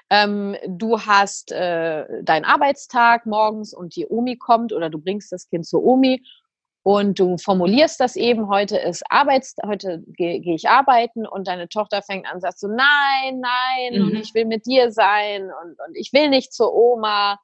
[0.09, 5.47] ähm, du hast äh, deinen Arbeitstag morgens und die Omi kommt oder du bringst das
[5.47, 6.23] Kind zur Omi
[6.83, 11.69] und du formulierst das eben, heute ist Arbeits, heute gehe geh ich arbeiten und deine
[11.69, 14.07] Tochter fängt an, sagt so, nein, nein, mhm.
[14.07, 17.39] und ich will mit dir sein und, und ich will nicht zur Oma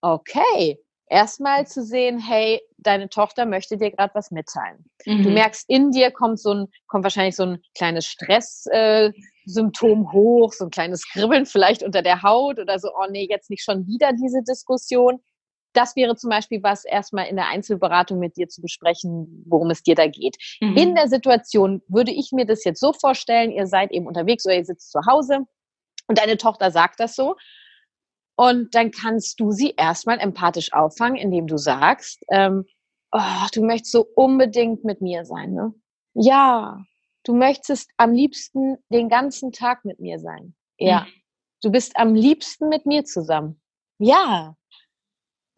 [0.00, 4.84] okay, erstmal zu sehen, hey, deine Tochter möchte dir gerade was mitteilen.
[5.06, 5.22] Mhm.
[5.22, 10.52] Du merkst, in dir kommt so ein, kommt wahrscheinlich so ein kleines Stresssymptom äh, hoch,
[10.52, 13.86] so ein kleines Kribbeln vielleicht unter der Haut oder so, oh nee, jetzt nicht schon
[13.86, 15.20] wieder diese Diskussion.
[15.78, 19.84] Das wäre zum Beispiel was erstmal in der Einzelberatung mit dir zu besprechen, worum es
[19.84, 20.36] dir da geht.
[20.60, 20.76] Mhm.
[20.76, 24.56] In der Situation würde ich mir das jetzt so vorstellen, ihr seid eben unterwegs oder
[24.56, 25.46] ihr sitzt zu Hause
[26.08, 27.36] und deine Tochter sagt das so
[28.34, 32.64] und dann kannst du sie erstmal empathisch auffangen, indem du sagst, ähm,
[33.12, 35.72] oh, du möchtest so unbedingt mit mir sein, ne?
[36.14, 36.82] Ja,
[37.22, 40.56] du möchtest am liebsten den ganzen Tag mit mir sein.
[40.76, 41.02] Ja.
[41.02, 41.06] Mhm.
[41.62, 43.60] Du bist am liebsten mit mir zusammen.
[44.00, 44.56] Ja.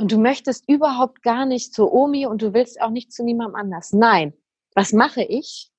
[0.01, 3.55] Und du möchtest überhaupt gar nicht zur Omi und du willst auch nicht zu niemandem
[3.55, 3.93] anders.
[3.93, 4.33] Nein.
[4.75, 5.71] Was mache ich?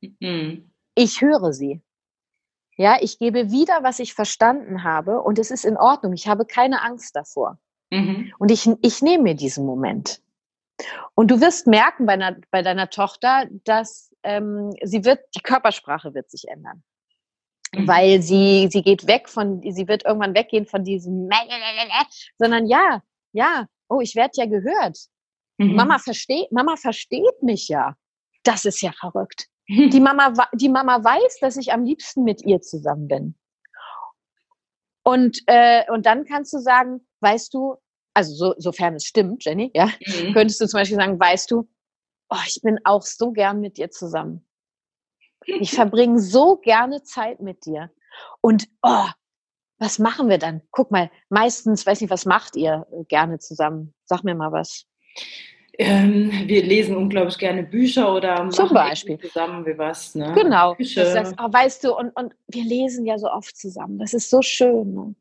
[0.00, 0.72] Mhm.
[0.96, 1.80] Ich höre sie.
[2.76, 6.14] Ja, ich gebe wieder, was ich verstanden habe und es ist in Ordnung.
[6.14, 7.58] Ich habe keine Angst davor.
[7.90, 8.32] Mhm.
[8.38, 10.20] Und ich, ich nehme mir diesen Moment.
[11.14, 16.12] Und du wirst merken bei, einer, bei deiner Tochter, dass ähm, sie wird, die Körpersprache
[16.12, 16.82] wird sich ändern.
[17.72, 17.86] Mhm.
[17.86, 21.28] Weil sie, sie geht weg von, sie wird irgendwann weggehen von diesem,
[22.38, 24.98] sondern ja, ja, oh, ich werde ja gehört.
[25.58, 25.74] Mhm.
[25.74, 27.96] Mama versteht, Mama versteht mich ja.
[28.42, 29.46] Das ist ja verrückt.
[29.68, 33.38] Die Mama, die Mama weiß, dass ich am liebsten mit ihr zusammen bin.
[35.04, 37.76] Und, äh, und dann kannst du sagen, weißt du,
[38.12, 40.32] also so, sofern es stimmt, Jenny, ja, mhm.
[40.34, 41.68] könntest du zum Beispiel sagen, weißt du,
[42.30, 44.44] oh, ich bin auch so gern mit dir zusammen.
[45.46, 47.90] Ich verbringe so gerne Zeit mit dir.
[48.40, 49.06] Und oh,
[49.80, 50.60] was machen wir dann?
[50.70, 53.94] Guck mal, meistens, weiß nicht, was macht ihr gerne zusammen?
[54.04, 54.84] Sag mir mal was.
[55.78, 59.18] Ähm, wir lesen unglaublich gerne Bücher oder Zum Beispiel.
[59.18, 60.14] zusammen wie was.
[60.14, 60.32] Ne?
[60.34, 60.76] Genau.
[60.78, 63.98] Das heißt, oh, weißt du, und, und wir lesen ja so oft zusammen.
[63.98, 64.92] Das ist so schön.
[64.92, 65.14] Ne?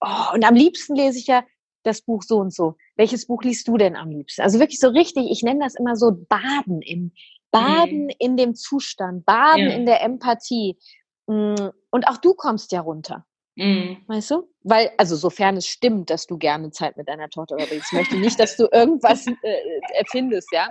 [0.00, 1.42] Oh, und am liebsten lese ich ja
[1.82, 2.76] das Buch so und so.
[2.96, 4.42] Welches Buch liest du denn am liebsten?
[4.42, 7.12] Also wirklich so richtig, ich nenne das immer so Baden im
[7.50, 8.12] Baden mhm.
[8.20, 9.74] in dem Zustand, Baden ja.
[9.74, 10.78] in der Empathie.
[11.26, 13.24] Mm, und auch du kommst ja runter.
[13.58, 14.04] Mhm.
[14.06, 14.48] Weißt du?
[14.62, 18.38] Weil, also sofern es stimmt, dass du gerne Zeit mit deiner Tochter verbringst, möchte nicht,
[18.38, 20.68] dass du irgendwas äh, erfindest, ja.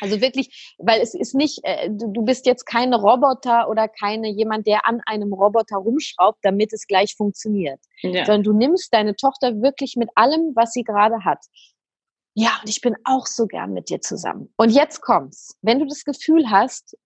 [0.00, 4.28] Also wirklich, weil es ist nicht, äh, du, du bist jetzt keine Roboter oder keine
[4.28, 7.80] jemand, der an einem Roboter rumschraubt, damit es gleich funktioniert.
[8.00, 8.24] Ja.
[8.24, 11.44] Sondern du nimmst deine Tochter wirklich mit allem, was sie gerade hat.
[12.34, 14.52] Ja, und ich bin auch so gern mit dir zusammen.
[14.56, 15.58] Und jetzt kommt's.
[15.62, 16.96] Wenn du das Gefühl hast,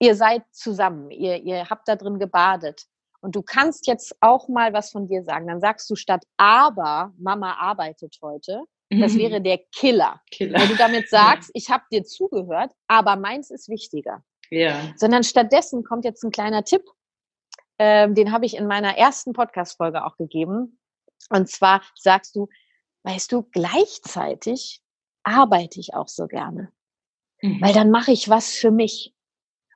[0.00, 2.86] ihr seid zusammen, ihr, ihr habt da drin gebadet,
[3.20, 5.46] und du kannst jetzt auch mal was von dir sagen.
[5.46, 10.20] Dann sagst du statt aber, Mama arbeitet heute, das wäre der Killer.
[10.30, 10.58] Killer.
[10.58, 14.24] Weil du damit sagst, ich habe dir zugehört, aber meins ist wichtiger.
[14.50, 14.92] Ja.
[14.96, 16.82] Sondern stattdessen kommt jetzt ein kleiner Tipp,
[17.78, 20.78] ähm, den habe ich in meiner ersten Podcast-Folge auch gegeben.
[21.30, 22.48] Und zwar sagst du,
[23.04, 24.82] weißt du, gleichzeitig
[25.22, 26.72] arbeite ich auch so gerne.
[27.42, 27.60] Mhm.
[27.60, 29.14] Weil dann mache ich was für mich.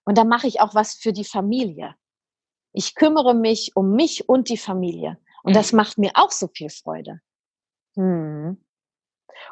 [0.05, 1.95] Und dann mache ich auch was für die Familie.
[2.75, 5.17] Ich kümmere mich um mich und die Familie.
[5.45, 5.55] Und mhm.
[5.55, 7.21] das macht mir auch so viel Freude.
[7.95, 8.63] Hm.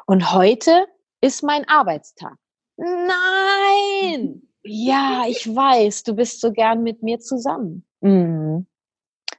[0.05, 0.87] Und heute
[1.21, 2.35] ist mein Arbeitstag.
[2.75, 4.49] Nein!
[4.63, 7.85] Ja, ich weiß, du bist so gern mit mir zusammen.
[8.01, 8.67] Mhm.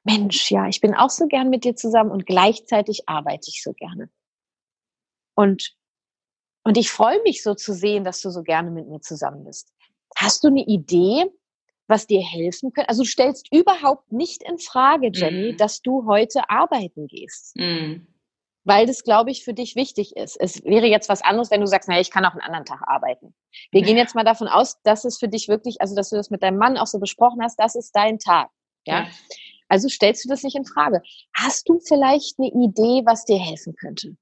[0.04, 3.72] Mensch, ja, ich bin auch so gern mit dir zusammen und gleichzeitig arbeite ich so
[3.72, 4.10] gerne.
[5.34, 5.74] Und,
[6.62, 9.72] und ich freue mich so zu sehen, dass du so gerne mit mir zusammen bist.
[10.16, 11.30] Hast du eine Idee,
[11.86, 12.88] was dir helfen könnte?
[12.88, 15.56] Also du stellst überhaupt nicht in Frage, Jenny, mhm.
[15.56, 17.56] dass du heute arbeiten gehst.
[17.56, 18.06] Mhm.
[18.66, 20.38] Weil das, glaube ich, für dich wichtig ist.
[20.40, 22.80] Es wäre jetzt was anderes, wenn du sagst, naja, ich kann auch einen anderen Tag
[22.86, 23.34] arbeiten.
[23.70, 23.86] Wir ja.
[23.86, 26.42] gehen jetzt mal davon aus, dass es für dich wirklich, also dass du das mit
[26.42, 28.48] deinem Mann auch so besprochen hast, das ist dein Tag.
[28.86, 29.00] Ja.
[29.00, 29.08] ja.
[29.68, 31.02] Also stellst du das nicht in Frage.
[31.34, 34.16] Hast du vielleicht eine Idee, was dir helfen könnte?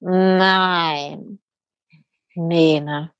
[0.00, 1.40] Nein.
[2.34, 3.12] Nee, ne?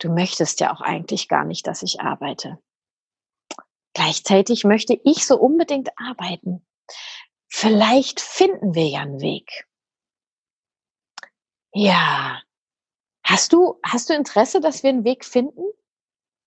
[0.00, 2.58] Du möchtest ja auch eigentlich gar nicht, dass ich arbeite.
[3.94, 6.66] Gleichzeitig möchte ich so unbedingt arbeiten.
[7.48, 9.66] Vielleicht finden wir ja einen Weg.
[11.72, 12.40] Ja.
[13.24, 15.62] Hast du, hast du Interesse, dass wir einen Weg finden?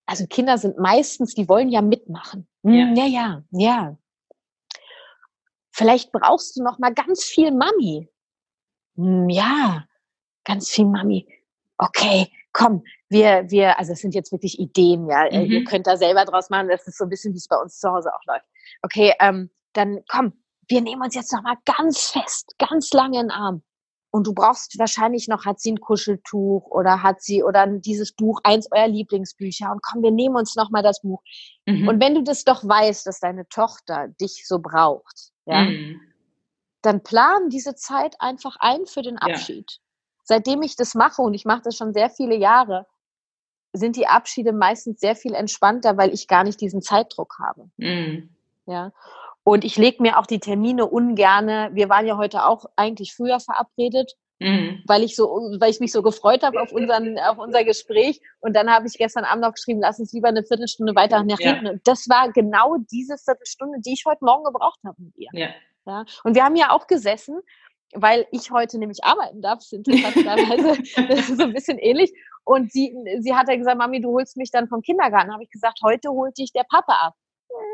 [0.05, 2.47] Also Kinder sind meistens, die wollen ja mitmachen.
[2.63, 3.43] Hm, ja, ja, ja.
[3.51, 3.97] ja.
[5.71, 8.09] Vielleicht brauchst du noch mal ganz viel Mami.
[8.95, 9.85] Hm, ja,
[10.43, 11.27] ganz viel Mami.
[11.77, 15.25] Okay, komm, wir, wir, also es sind jetzt wirklich Ideen, ja.
[15.25, 15.51] Äh, mhm.
[15.51, 16.69] Ihr könnt da selber draus machen.
[16.69, 18.45] Das ist so ein bisschen, wie es bei uns zu Hause auch läuft.
[18.83, 20.33] Okay, ähm, dann komm,
[20.67, 23.63] wir nehmen uns jetzt noch mal ganz fest, ganz lange in den Arm.
[24.11, 28.39] Und du brauchst wahrscheinlich noch, hat sie ein Kuscheltuch oder hat sie oder dieses Buch,
[28.43, 29.71] eins eurer Lieblingsbücher.
[29.71, 31.23] Und komm, wir nehmen uns noch mal das Buch.
[31.65, 31.87] Mhm.
[31.87, 35.99] Und wenn du das doch weißt, dass deine Tochter dich so braucht, ja, mhm.
[36.83, 39.71] dann plan diese Zeit einfach ein für den Abschied.
[39.71, 39.82] Ja.
[40.23, 42.87] Seitdem ich das mache und ich mache das schon sehr viele Jahre,
[43.73, 47.69] sind die Abschiede meistens sehr viel entspannter, weil ich gar nicht diesen Zeitdruck habe.
[47.77, 48.29] Mhm.
[48.65, 48.91] Ja.
[49.43, 51.69] Und ich lege mir auch die Termine ungerne.
[51.73, 54.81] Wir waren ja heute auch eigentlich früher verabredet, mhm.
[54.85, 55.25] weil ich so,
[55.59, 58.21] weil ich mich so gefreut habe auf unseren, auf unser Gespräch.
[58.39, 61.39] Und dann habe ich gestern Abend noch geschrieben, lass uns lieber eine Viertelstunde weiter nach
[61.39, 61.65] hinten.
[61.65, 61.71] Ja.
[61.73, 65.29] Und das war genau diese Viertelstunde, die ich heute Morgen gebraucht habe mit ihr.
[65.33, 65.49] Ja.
[65.87, 66.05] ja.
[66.23, 67.41] Und wir haben ja auch gesessen,
[67.95, 69.59] weil ich heute nämlich arbeiten darf.
[71.07, 72.13] Das ist so ein bisschen ähnlich.
[72.43, 75.31] Und sie, sie hat ja gesagt, Mami, du holst mich dann vom Kindergarten.
[75.31, 77.13] Habe ich gesagt, heute holt dich der Papa ab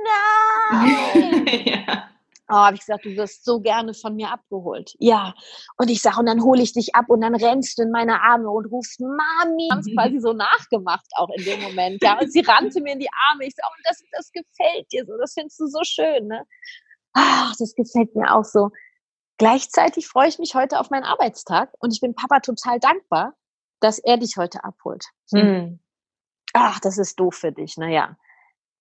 [0.03, 1.45] nein.
[1.65, 2.10] ja.
[2.51, 4.95] Oh, habe ich gesagt, du wirst so gerne von mir abgeholt.
[4.97, 5.36] Ja.
[5.77, 8.23] Und ich sage, und dann hole ich dich ab und dann rennst du in meine
[8.23, 9.67] Arme und rufst Mami.
[9.71, 12.01] Haben es quasi so nachgemacht auch in dem Moment.
[12.01, 12.19] Ja.
[12.19, 13.45] Und sie rannte mir in die Arme.
[13.45, 15.15] Ich sage, und das, das gefällt dir so.
[15.17, 16.43] Das findest du so schön, ne?
[17.13, 18.71] Ach, das gefällt mir auch so.
[19.39, 23.34] Gleichzeitig freue ich mich heute auf meinen Arbeitstag und ich bin Papa total dankbar,
[23.80, 25.06] dass er dich heute abholt.
[25.32, 25.80] Hm.
[26.54, 27.78] Ach, das ist doof für dich.
[27.78, 28.15] Naja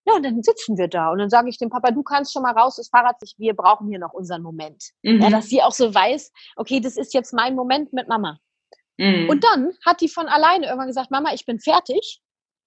[0.05, 2.41] Ja, und dann sitzen wir da und dann sage ich dem Papa, du kannst schon
[2.41, 4.83] mal raus, das Fahrrad sich, wir brauchen hier noch unseren Moment.
[5.03, 5.21] Mhm.
[5.21, 8.39] Ja, dass sie auch so weiß, okay, das ist jetzt mein Moment mit Mama.
[8.97, 9.29] Mhm.
[9.29, 12.19] Und dann hat die von alleine irgendwann gesagt, Mama, ich bin fertig,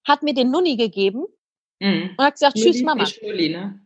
[0.07, 1.25] hat mir den Nunni gegeben
[1.81, 2.11] mhm.
[2.17, 3.05] und hat gesagt, tschüss Mama.
[3.05, 3.81] Schuli, ne?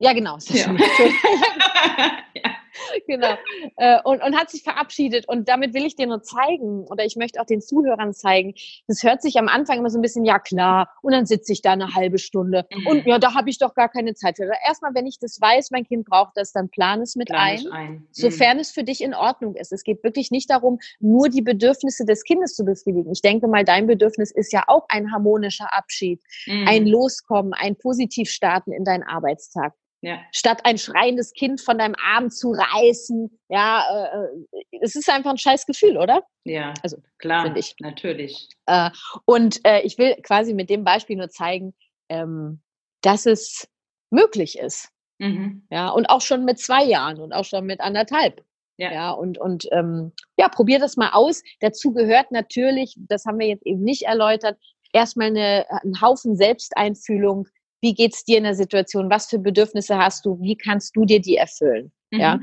[0.00, 0.38] Ja, genau.
[0.48, 0.74] Ja.
[2.34, 2.47] ja.
[3.06, 3.36] genau.
[3.76, 5.28] Äh, und, und hat sich verabschiedet.
[5.28, 8.54] Und damit will ich dir nur zeigen, oder ich möchte auch den Zuhörern zeigen,
[8.86, 11.62] das hört sich am Anfang immer so ein bisschen, ja klar, und dann sitze ich
[11.62, 12.66] da eine halbe Stunde.
[12.72, 12.86] Mhm.
[12.86, 14.50] Und ja, da habe ich doch gar keine Zeit für.
[14.66, 17.72] Erstmal, wenn ich das weiß, mein Kind braucht das, dann plan es mit plan ein,
[17.72, 17.92] ein.
[17.92, 18.08] Mhm.
[18.12, 19.72] sofern es für dich in Ordnung ist.
[19.72, 23.12] Es geht wirklich nicht darum, nur die Bedürfnisse des Kindes zu befriedigen.
[23.12, 26.66] Ich denke mal, dein Bedürfnis ist ja auch ein harmonischer Abschied, mhm.
[26.68, 29.74] ein Loskommen, ein Positivstarten in deinen Arbeitstag.
[30.00, 30.20] Ja.
[30.32, 33.36] Statt ein schreiendes Kind von deinem Arm zu reißen.
[33.48, 36.22] Ja, äh, äh, es ist einfach ein scheiß Gefühl, oder?
[36.44, 37.74] Ja, also klar, ich.
[37.80, 38.48] natürlich.
[38.66, 38.90] Äh,
[39.24, 41.74] und äh, ich will quasi mit dem Beispiel nur zeigen,
[42.08, 42.60] ähm,
[43.02, 43.68] dass es
[44.10, 44.90] möglich ist.
[45.18, 45.66] Mhm.
[45.70, 48.44] Ja, und auch schon mit zwei Jahren und auch schon mit anderthalb.
[48.76, 51.42] Ja, ja und, und ähm, ja, probier das mal aus.
[51.60, 54.58] Dazu gehört natürlich, das haben wir jetzt eben nicht erläutert,
[54.92, 57.48] erstmal eine, einen Haufen Selbsteinfühlung,
[57.80, 59.10] wie geht's dir in der Situation?
[59.10, 60.38] Was für Bedürfnisse hast du?
[60.40, 61.92] Wie kannst du dir die erfüllen?
[62.10, 62.20] Mhm.
[62.20, 62.40] Ja,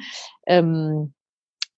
[0.48, 1.14] ähm,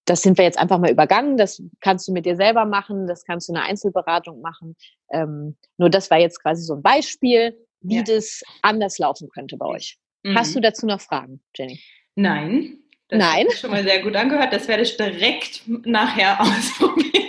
[0.06, 1.38] das sind wir jetzt einfach mal übergangen.
[1.38, 3.08] Das kannst du mit dir selber machen.
[3.08, 4.76] Das kannst du in einer Einzelberatung machen.
[5.12, 8.04] Ähm, nur das war jetzt quasi so ein Beispiel, wie ja.
[8.04, 9.98] das anders laufen könnte bei euch.
[10.24, 10.38] Mhm.
[10.38, 11.82] Hast du dazu noch Fragen, Jenny?
[12.16, 12.80] Nein.
[13.10, 13.48] Das Nein.
[13.52, 14.52] schon mal sehr gut angehört.
[14.52, 17.27] Das werde ich direkt nachher ausprobieren.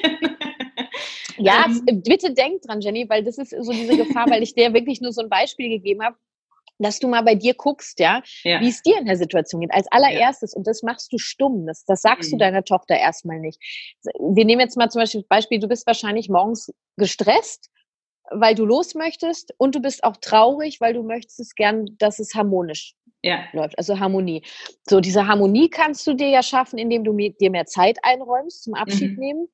[1.38, 4.72] Ja, ähm, bitte denk dran, Jenny, weil das ist so diese Gefahr, weil ich dir
[4.74, 6.16] wirklich nur so ein Beispiel gegeben habe,
[6.78, 8.60] dass du mal bei dir guckst, ja, ja.
[8.60, 9.74] wie es dir in der Situation geht.
[9.74, 10.58] Als allererstes, ja.
[10.58, 12.38] und das machst du stumm, das, das sagst mhm.
[12.38, 13.60] du deiner Tochter erstmal nicht.
[14.18, 17.70] Wir nehmen jetzt mal zum Beispiel das Beispiel, du bist wahrscheinlich morgens gestresst,
[18.30, 22.34] weil du los möchtest und du bist auch traurig, weil du möchtest gern, dass es
[22.34, 23.44] harmonisch ja.
[23.52, 24.42] läuft, also Harmonie.
[24.88, 28.74] So, diese Harmonie kannst du dir ja schaffen, indem du dir mehr Zeit einräumst zum
[28.74, 29.18] Abschied mhm.
[29.18, 29.48] nehmen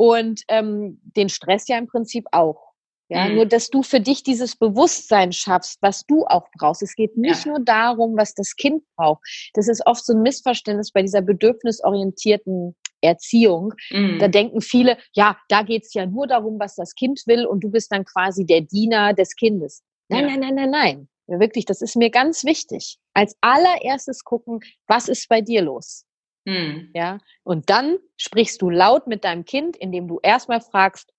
[0.00, 2.72] und ähm, den Stress ja im Prinzip auch.
[3.10, 3.34] Ja, mhm.
[3.34, 6.82] nur dass du für dich dieses Bewusstsein schaffst, was du auch brauchst.
[6.82, 7.50] Es geht nicht ja.
[7.50, 9.20] nur darum, was das Kind braucht.
[9.52, 13.74] Das ist oft so ein Missverständnis bei dieser bedürfnisorientierten Erziehung.
[13.90, 14.18] Mhm.
[14.20, 17.70] Da denken viele, ja, da geht's ja nur darum, was das Kind will und du
[17.70, 19.82] bist dann quasi der Diener des Kindes.
[20.08, 20.28] Nein, ja.
[20.28, 21.08] nein, nein, nein, nein.
[21.26, 22.96] Ja, wirklich, das ist mir ganz wichtig.
[23.12, 26.06] Als allererstes gucken, was ist bei dir los?
[26.44, 26.90] Mhm.
[26.94, 31.12] Ja, und dann sprichst du laut mit deinem Kind, indem du erstmal fragst,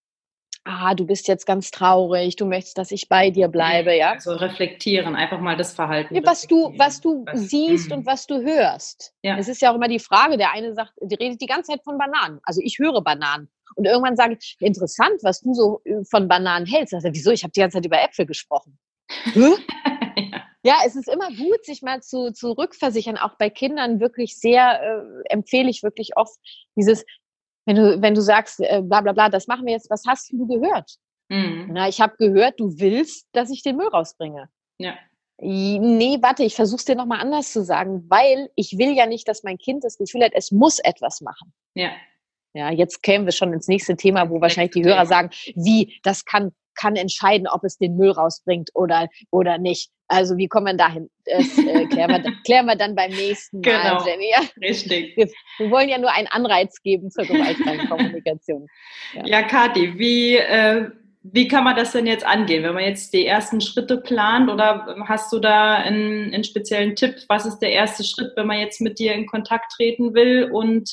[0.63, 4.11] ah, du bist jetzt ganz traurig, du möchtest, dass ich bei dir bleibe, ja.
[4.11, 6.15] Also reflektieren, einfach mal das Verhalten.
[6.15, 7.95] Ja, was du, was du was, siehst mh.
[7.95, 9.13] und was du hörst.
[9.23, 9.37] Ja.
[9.37, 11.83] Es ist ja auch immer die Frage, der eine sagt, die redet die ganze Zeit
[11.83, 12.39] von Bananen.
[12.43, 13.49] Also ich höre Bananen.
[13.75, 16.93] Und irgendwann sage ich, interessant, was du so äh, von Bananen hältst.
[16.93, 17.31] Also, wieso?
[17.31, 18.77] Ich habe die ganze Zeit über Äpfel gesprochen.
[19.35, 19.55] ja.
[20.63, 20.75] ja.
[20.85, 25.33] es ist immer gut, sich mal zu, zu rückversichern, auch bei Kindern wirklich sehr, äh,
[25.33, 26.37] empfehle ich wirklich oft
[26.75, 27.05] dieses,
[27.65, 30.31] wenn du, wenn du sagst, äh, bla bla bla, das machen wir jetzt, was hast
[30.31, 30.95] du gehört?
[31.29, 31.69] Mhm.
[31.71, 34.49] Na, ich habe gehört, du willst, dass ich den Müll rausbringe.
[34.77, 34.95] Ja.
[35.43, 39.27] Nee, warte, ich versuche es dir nochmal anders zu sagen, weil ich will ja nicht,
[39.27, 41.51] dass mein Kind das Gefühl hat, es muss etwas machen.
[41.73, 41.91] Ja.
[42.53, 46.25] Ja, jetzt kämen wir schon ins nächste Thema, wo wahrscheinlich die Hörer sagen, wie, das
[46.25, 49.91] kann, kann entscheiden, ob es den Müll rausbringt oder, oder nicht.
[50.07, 51.09] Also wie kommen wir dahin?
[51.25, 54.33] Das äh, klären, wir, klären wir dann beim nächsten Mal, genau, Jenny.
[54.59, 55.15] Richtig.
[55.15, 58.67] Wir, wir, wollen ja nur einen Anreiz geben zur gewaltfreien Kommunikation.
[59.13, 60.89] Ja, ja Kathi, wie, äh,
[61.23, 64.95] wie kann man das denn jetzt angehen, wenn man jetzt die ersten Schritte plant oder
[65.07, 67.15] hast du da einen, einen speziellen Tipp?
[67.29, 70.89] Was ist der erste Schritt, wenn man jetzt mit dir in Kontakt treten will und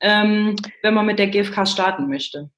[0.00, 2.50] ähm, wenn man mit der GfK starten möchte?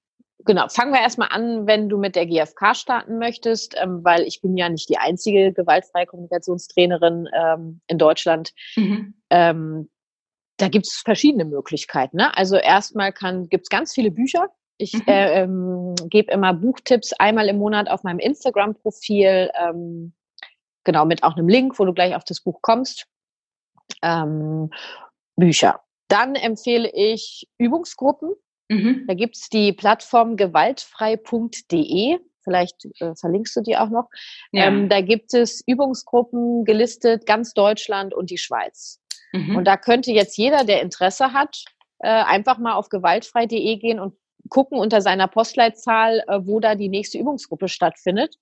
[0.44, 4.40] Genau, fangen wir erstmal an, wenn du mit der GfK starten möchtest, ähm, weil ich
[4.40, 8.52] bin ja nicht die einzige gewaltfreie Kommunikationstrainerin ähm, in Deutschland.
[8.76, 9.14] Mhm.
[9.30, 9.90] Ähm,
[10.58, 12.18] da gibt es verschiedene Möglichkeiten.
[12.18, 12.36] Ne?
[12.36, 14.48] Also erstmal gibt es ganz viele Bücher.
[14.76, 15.02] Ich mhm.
[15.06, 20.14] äh, ähm, gebe immer Buchtipps einmal im Monat auf meinem Instagram-Profil, ähm,
[20.84, 23.06] genau mit auch einem Link, wo du gleich auf das Buch kommst.
[24.02, 24.70] Ähm,
[25.36, 25.80] Bücher.
[26.08, 28.34] Dann empfehle ich Übungsgruppen.
[28.68, 29.04] Mhm.
[29.06, 32.18] Da gibt's die Plattform gewaltfrei.de.
[32.44, 34.08] Vielleicht äh, verlinkst du die auch noch.
[34.52, 34.66] Ja.
[34.66, 39.00] Ähm, da gibt es Übungsgruppen gelistet, ganz Deutschland und die Schweiz.
[39.32, 39.56] Mhm.
[39.56, 41.64] Und da könnte jetzt jeder, der Interesse hat,
[41.98, 44.14] äh, einfach mal auf gewaltfrei.de gehen und
[44.48, 48.36] gucken unter seiner Postleitzahl, äh, wo da die nächste Übungsgruppe stattfindet.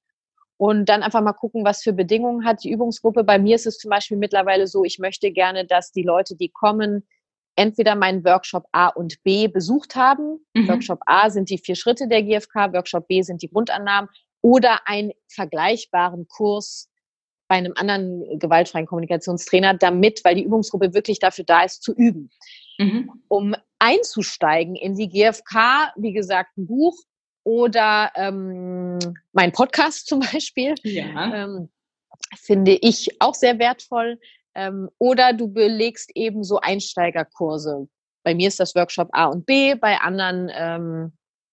[0.59, 3.25] Und dann einfach mal gucken, was für Bedingungen hat die Übungsgruppe.
[3.25, 6.49] Bei mir ist es zum Beispiel mittlerweile so, ich möchte gerne, dass die Leute, die
[6.49, 7.07] kommen,
[7.57, 10.45] entweder meinen Workshop A und B besucht haben.
[10.55, 10.69] Mhm.
[10.69, 14.09] Workshop A sind die vier Schritte der GfK, Workshop B sind die Grundannahmen
[14.43, 16.89] oder einen vergleichbaren Kurs
[17.49, 22.31] bei einem anderen gewaltfreien Kommunikationstrainer, damit, weil die Übungsgruppe wirklich dafür da ist, zu üben.
[22.79, 23.11] Mhm.
[23.29, 26.97] Um einzusteigen in die GfK, wie gesagt, ein Buch
[27.45, 28.99] oder ähm,
[29.33, 31.47] mein Podcast zum Beispiel, ja.
[31.47, 31.69] ähm,
[32.35, 34.19] finde ich auch sehr wertvoll.
[34.57, 37.89] Ähm, oder du belegst eben so Einsteigerkurse.
[38.25, 41.13] Bei mir ist das Workshop A und B, bei anderen ähm,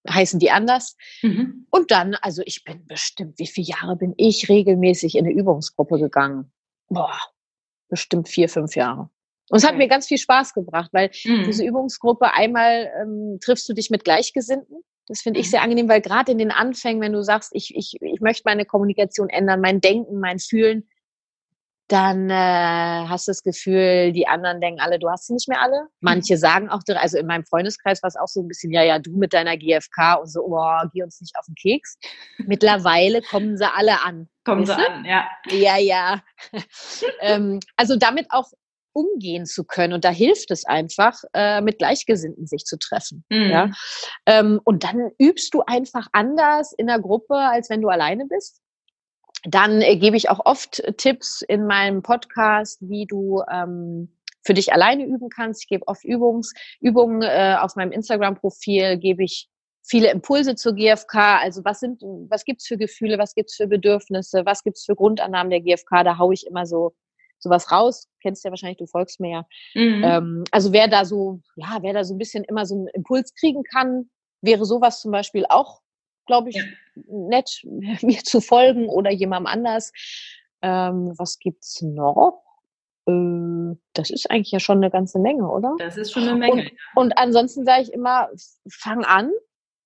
[0.10, 0.96] heißen die anders.
[1.22, 1.68] Mhm.
[1.70, 6.00] Und dann, also ich bin bestimmt, wie viele Jahre bin ich regelmäßig in eine Übungsgruppe
[6.00, 6.52] gegangen?
[6.88, 7.20] Boah,
[7.90, 9.10] bestimmt vier, fünf Jahre.
[9.50, 9.74] Und es okay.
[9.74, 11.44] hat mir ganz viel Spaß gebracht, weil mhm.
[11.46, 14.78] diese Übungsgruppe einmal ähm, triffst du dich mit Gleichgesinnten.
[15.08, 15.52] Das finde ich mhm.
[15.52, 18.66] sehr angenehm, weil gerade in den Anfängen, wenn du sagst, ich, ich, ich möchte meine
[18.66, 20.88] Kommunikation ändern, mein Denken, mein Fühlen,
[21.94, 25.62] dann äh, hast du das Gefühl, die anderen denken alle, du hast sie nicht mehr
[25.62, 25.88] alle.
[26.02, 28.98] Manche sagen auch, also in meinem Freundeskreis war es auch so ein bisschen, ja, ja,
[28.98, 32.00] du mit deiner GfK und so, oh, geh uns nicht auf den Keks.
[32.40, 34.28] Mittlerweile kommen sie alle an.
[34.44, 35.28] Kommen sie an, ja.
[35.52, 36.24] Ja, ja.
[37.22, 38.52] ähm, also damit auch
[38.94, 39.94] umgehen zu können.
[39.94, 43.24] Und da hilft es einfach, äh, mit Gleichgesinnten sich zu treffen.
[43.30, 43.50] Mhm.
[43.50, 43.72] Ja?
[44.26, 48.63] Ähm, und dann übst du einfach anders in der Gruppe, als wenn du alleine bist.
[49.44, 54.74] Dann äh, gebe ich auch oft Tipps in meinem Podcast, wie du ähm, für dich
[54.74, 55.64] alleine üben kannst.
[55.64, 59.50] Ich gebe oft Übungs, Übungen äh, auf meinem Instagram-Profil, gebe ich
[59.86, 61.40] viele Impulse zur GfK.
[61.42, 65.50] Also was sind, was gibt's für Gefühle, was gibt's für Bedürfnisse, was gibt's für Grundannahmen
[65.50, 66.04] der GfK?
[66.04, 66.94] Da haue ich immer so
[67.40, 68.08] sowas raus.
[68.22, 69.46] Kennst ja wahrscheinlich, du folgst mir ja.
[69.76, 70.04] Mhm.
[70.04, 73.34] Ähm, also wer da so, ja, wer da so ein bisschen immer so einen Impuls
[73.36, 74.10] kriegen kann,
[74.42, 75.82] wäre sowas zum Beispiel auch
[76.26, 76.64] glaube ich, ja.
[77.08, 79.92] nett, mir zu folgen oder jemandem anders.
[80.62, 82.44] Ähm, was gibt's noch?
[83.06, 85.76] Äh, das ist eigentlich ja schon eine ganze Menge, oder?
[85.80, 86.54] Das ist schon eine Menge.
[86.54, 88.30] Und, und ansonsten sage ich immer,
[88.70, 89.32] fang an,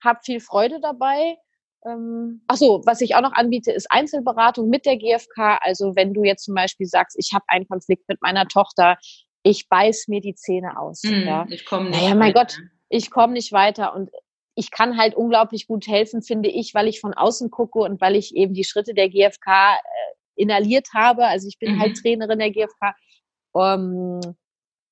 [0.04, 1.38] hab viel Freude dabei.
[1.86, 5.60] Ähm, ach so, was ich auch noch anbiete, ist Einzelberatung mit der GfK.
[5.62, 8.97] Also wenn du jetzt zum Beispiel sagst, ich habe einen Konflikt mit meiner Tochter,
[9.43, 11.04] ich beiß mir die Zähne aus.
[11.04, 11.45] Mm, ja.
[11.50, 12.02] Ich komme nicht.
[12.02, 12.39] Naja, mein weiter.
[12.39, 13.96] Gott, ich komme nicht weiter.
[13.96, 14.10] Und
[14.58, 18.16] ich kann halt unglaublich gut helfen, finde ich, weil ich von außen gucke und weil
[18.16, 19.78] ich eben die Schritte der GfK äh,
[20.36, 21.26] inhaliert habe.
[21.28, 21.82] Also ich bin halt mhm.
[21.82, 22.96] halt Trainerin der GfK.
[23.56, 24.20] Ähm,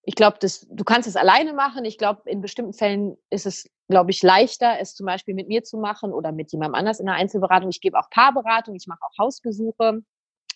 [0.04, 1.84] ich glaube, du kannst es alleine machen.
[1.84, 5.64] Ich glaube, in bestimmten Fällen ist es, glaube ich, leichter, es zum Beispiel mit mir
[5.64, 7.70] zu machen oder mit jemandem anders in der Einzelberatung.
[7.70, 10.04] Ich gebe auch Paarberatung, ich mache auch Hausbesuche.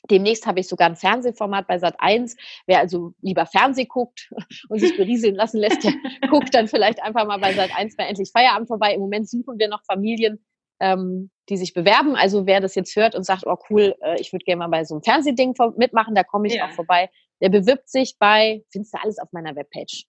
[0.10, 2.36] Demnächst habe ich sogar ein Fernsehformat bei Sat 1.
[2.68, 4.30] Wer also lieber Fernseh guckt
[4.70, 5.94] und sich berieseln lassen lässt, der
[6.30, 8.94] guckt dann vielleicht einfach mal bei Sat 1 bei Endlich Feierabend vorbei.
[8.94, 10.44] Im Moment suchen wir noch Familien,
[10.80, 12.16] ähm, die sich bewerben.
[12.16, 14.86] Also wer das jetzt hört und sagt, oh cool, äh, ich würde gerne mal bei
[14.86, 16.68] so einem Fernsehding mitmachen, da komme ich ja.
[16.68, 17.10] auch vorbei.
[17.42, 20.06] Der bewirbt sich bei, findest du alles auf meiner Webpage.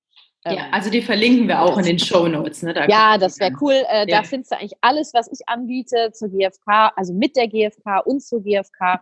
[0.47, 2.63] Ja, ähm, also die verlinken wir auch in den Show Notes.
[2.63, 2.73] Ne?
[2.73, 3.75] Da ja, das wäre cool.
[3.89, 4.19] Äh, ja.
[4.19, 8.23] Da findest du eigentlich alles, was ich anbiete zur GfK, also mit der GfK und
[8.23, 9.01] zur GfK.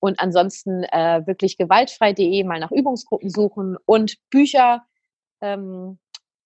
[0.00, 4.84] Und ansonsten äh, wirklich gewaltfrei.de mal nach Übungsgruppen suchen und Bücher.
[5.40, 5.98] Ähm,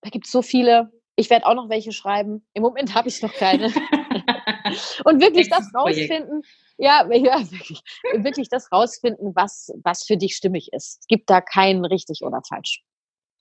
[0.02, 0.92] da gibt es so viele.
[1.16, 2.46] Ich werde auch noch welche schreiben.
[2.52, 3.66] Im Moment habe ich noch keine.
[5.04, 6.42] und wirklich das rausfinden.
[6.76, 7.80] Ja, ja wirklich,
[8.16, 10.98] wirklich das rausfinden, was, was für dich stimmig ist.
[11.00, 12.82] Es gibt da kein richtig oder falsch.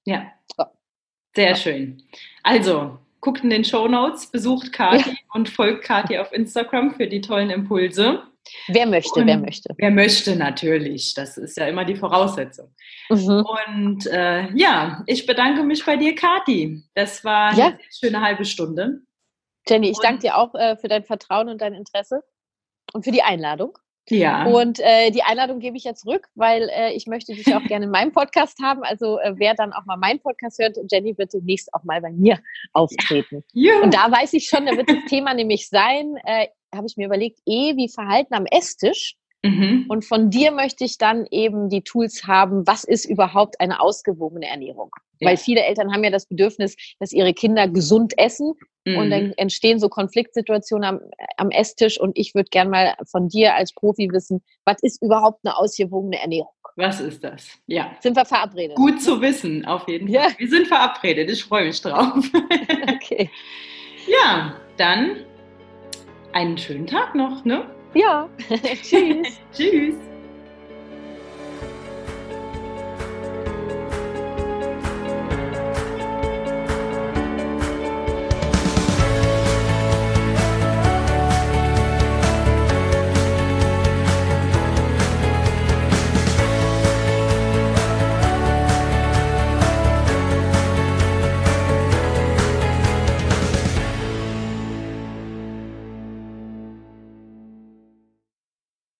[0.05, 0.31] Ja.
[0.55, 0.65] So.
[1.35, 1.55] Sehr ja.
[1.55, 2.03] schön.
[2.43, 5.15] Also, guckt in den Show Notes, besucht Kathi ja.
[5.33, 8.23] und folgt Kathi auf Instagram für die tollen Impulse.
[8.67, 9.73] Wer möchte, und wer möchte.
[9.77, 11.13] Wer möchte natürlich.
[11.13, 12.73] Das ist ja immer die Voraussetzung.
[13.09, 13.45] Mhm.
[13.69, 16.83] Und äh, ja, ich bedanke mich bei dir, Kathi.
[16.93, 17.67] Das war ja.
[17.67, 19.01] eine schöne halbe Stunde.
[19.67, 22.23] Jenny, ich und danke dir auch äh, für dein Vertrauen und dein Interesse
[22.93, 23.77] und für die Einladung.
[24.09, 24.45] Ja.
[24.45, 27.85] Und äh, die Einladung gebe ich jetzt zurück, weil äh, ich möchte dich auch gerne
[27.85, 28.83] in meinem Podcast haben.
[28.83, 32.11] Also äh, wer dann auch mal meinen Podcast hört, Jenny wird demnächst auch mal bei
[32.11, 32.39] mir
[32.73, 33.43] auftreten.
[33.53, 33.79] Ja.
[33.81, 37.05] Und da weiß ich schon, da wird das Thema nämlich sein, äh, habe ich mir
[37.05, 39.15] überlegt, eh wie Verhalten am Esstisch.
[39.43, 39.85] Mhm.
[39.89, 44.47] Und von dir möchte ich dann eben die Tools haben, was ist überhaupt eine ausgewogene
[44.47, 44.91] Ernährung?
[45.19, 45.29] Ja.
[45.29, 48.53] Weil viele Eltern haben ja das Bedürfnis, dass ihre Kinder gesund essen.
[48.85, 48.97] Mhm.
[48.97, 49.33] Und dann mhm.
[49.37, 50.99] entstehen so Konfliktsituationen am,
[51.37, 51.99] am Esstisch.
[51.99, 56.19] Und ich würde gern mal von dir als Profi wissen, was ist überhaupt eine ausgewogene
[56.19, 56.53] Ernährung?
[56.75, 57.49] Was ist das?
[57.67, 57.95] Ja.
[57.99, 58.75] Sind wir verabredet?
[58.75, 60.15] Gut zu wissen, auf jeden Fall.
[60.15, 60.27] Ja.
[60.37, 61.29] Wir sind verabredet.
[61.29, 62.13] Ich freue mich drauf.
[62.93, 63.29] okay.
[64.07, 65.17] Ja, dann
[66.33, 67.65] einen schönen Tag noch, ne?
[67.93, 68.27] Ja.
[68.81, 69.39] Tschüss.
[69.53, 69.95] Tschüss.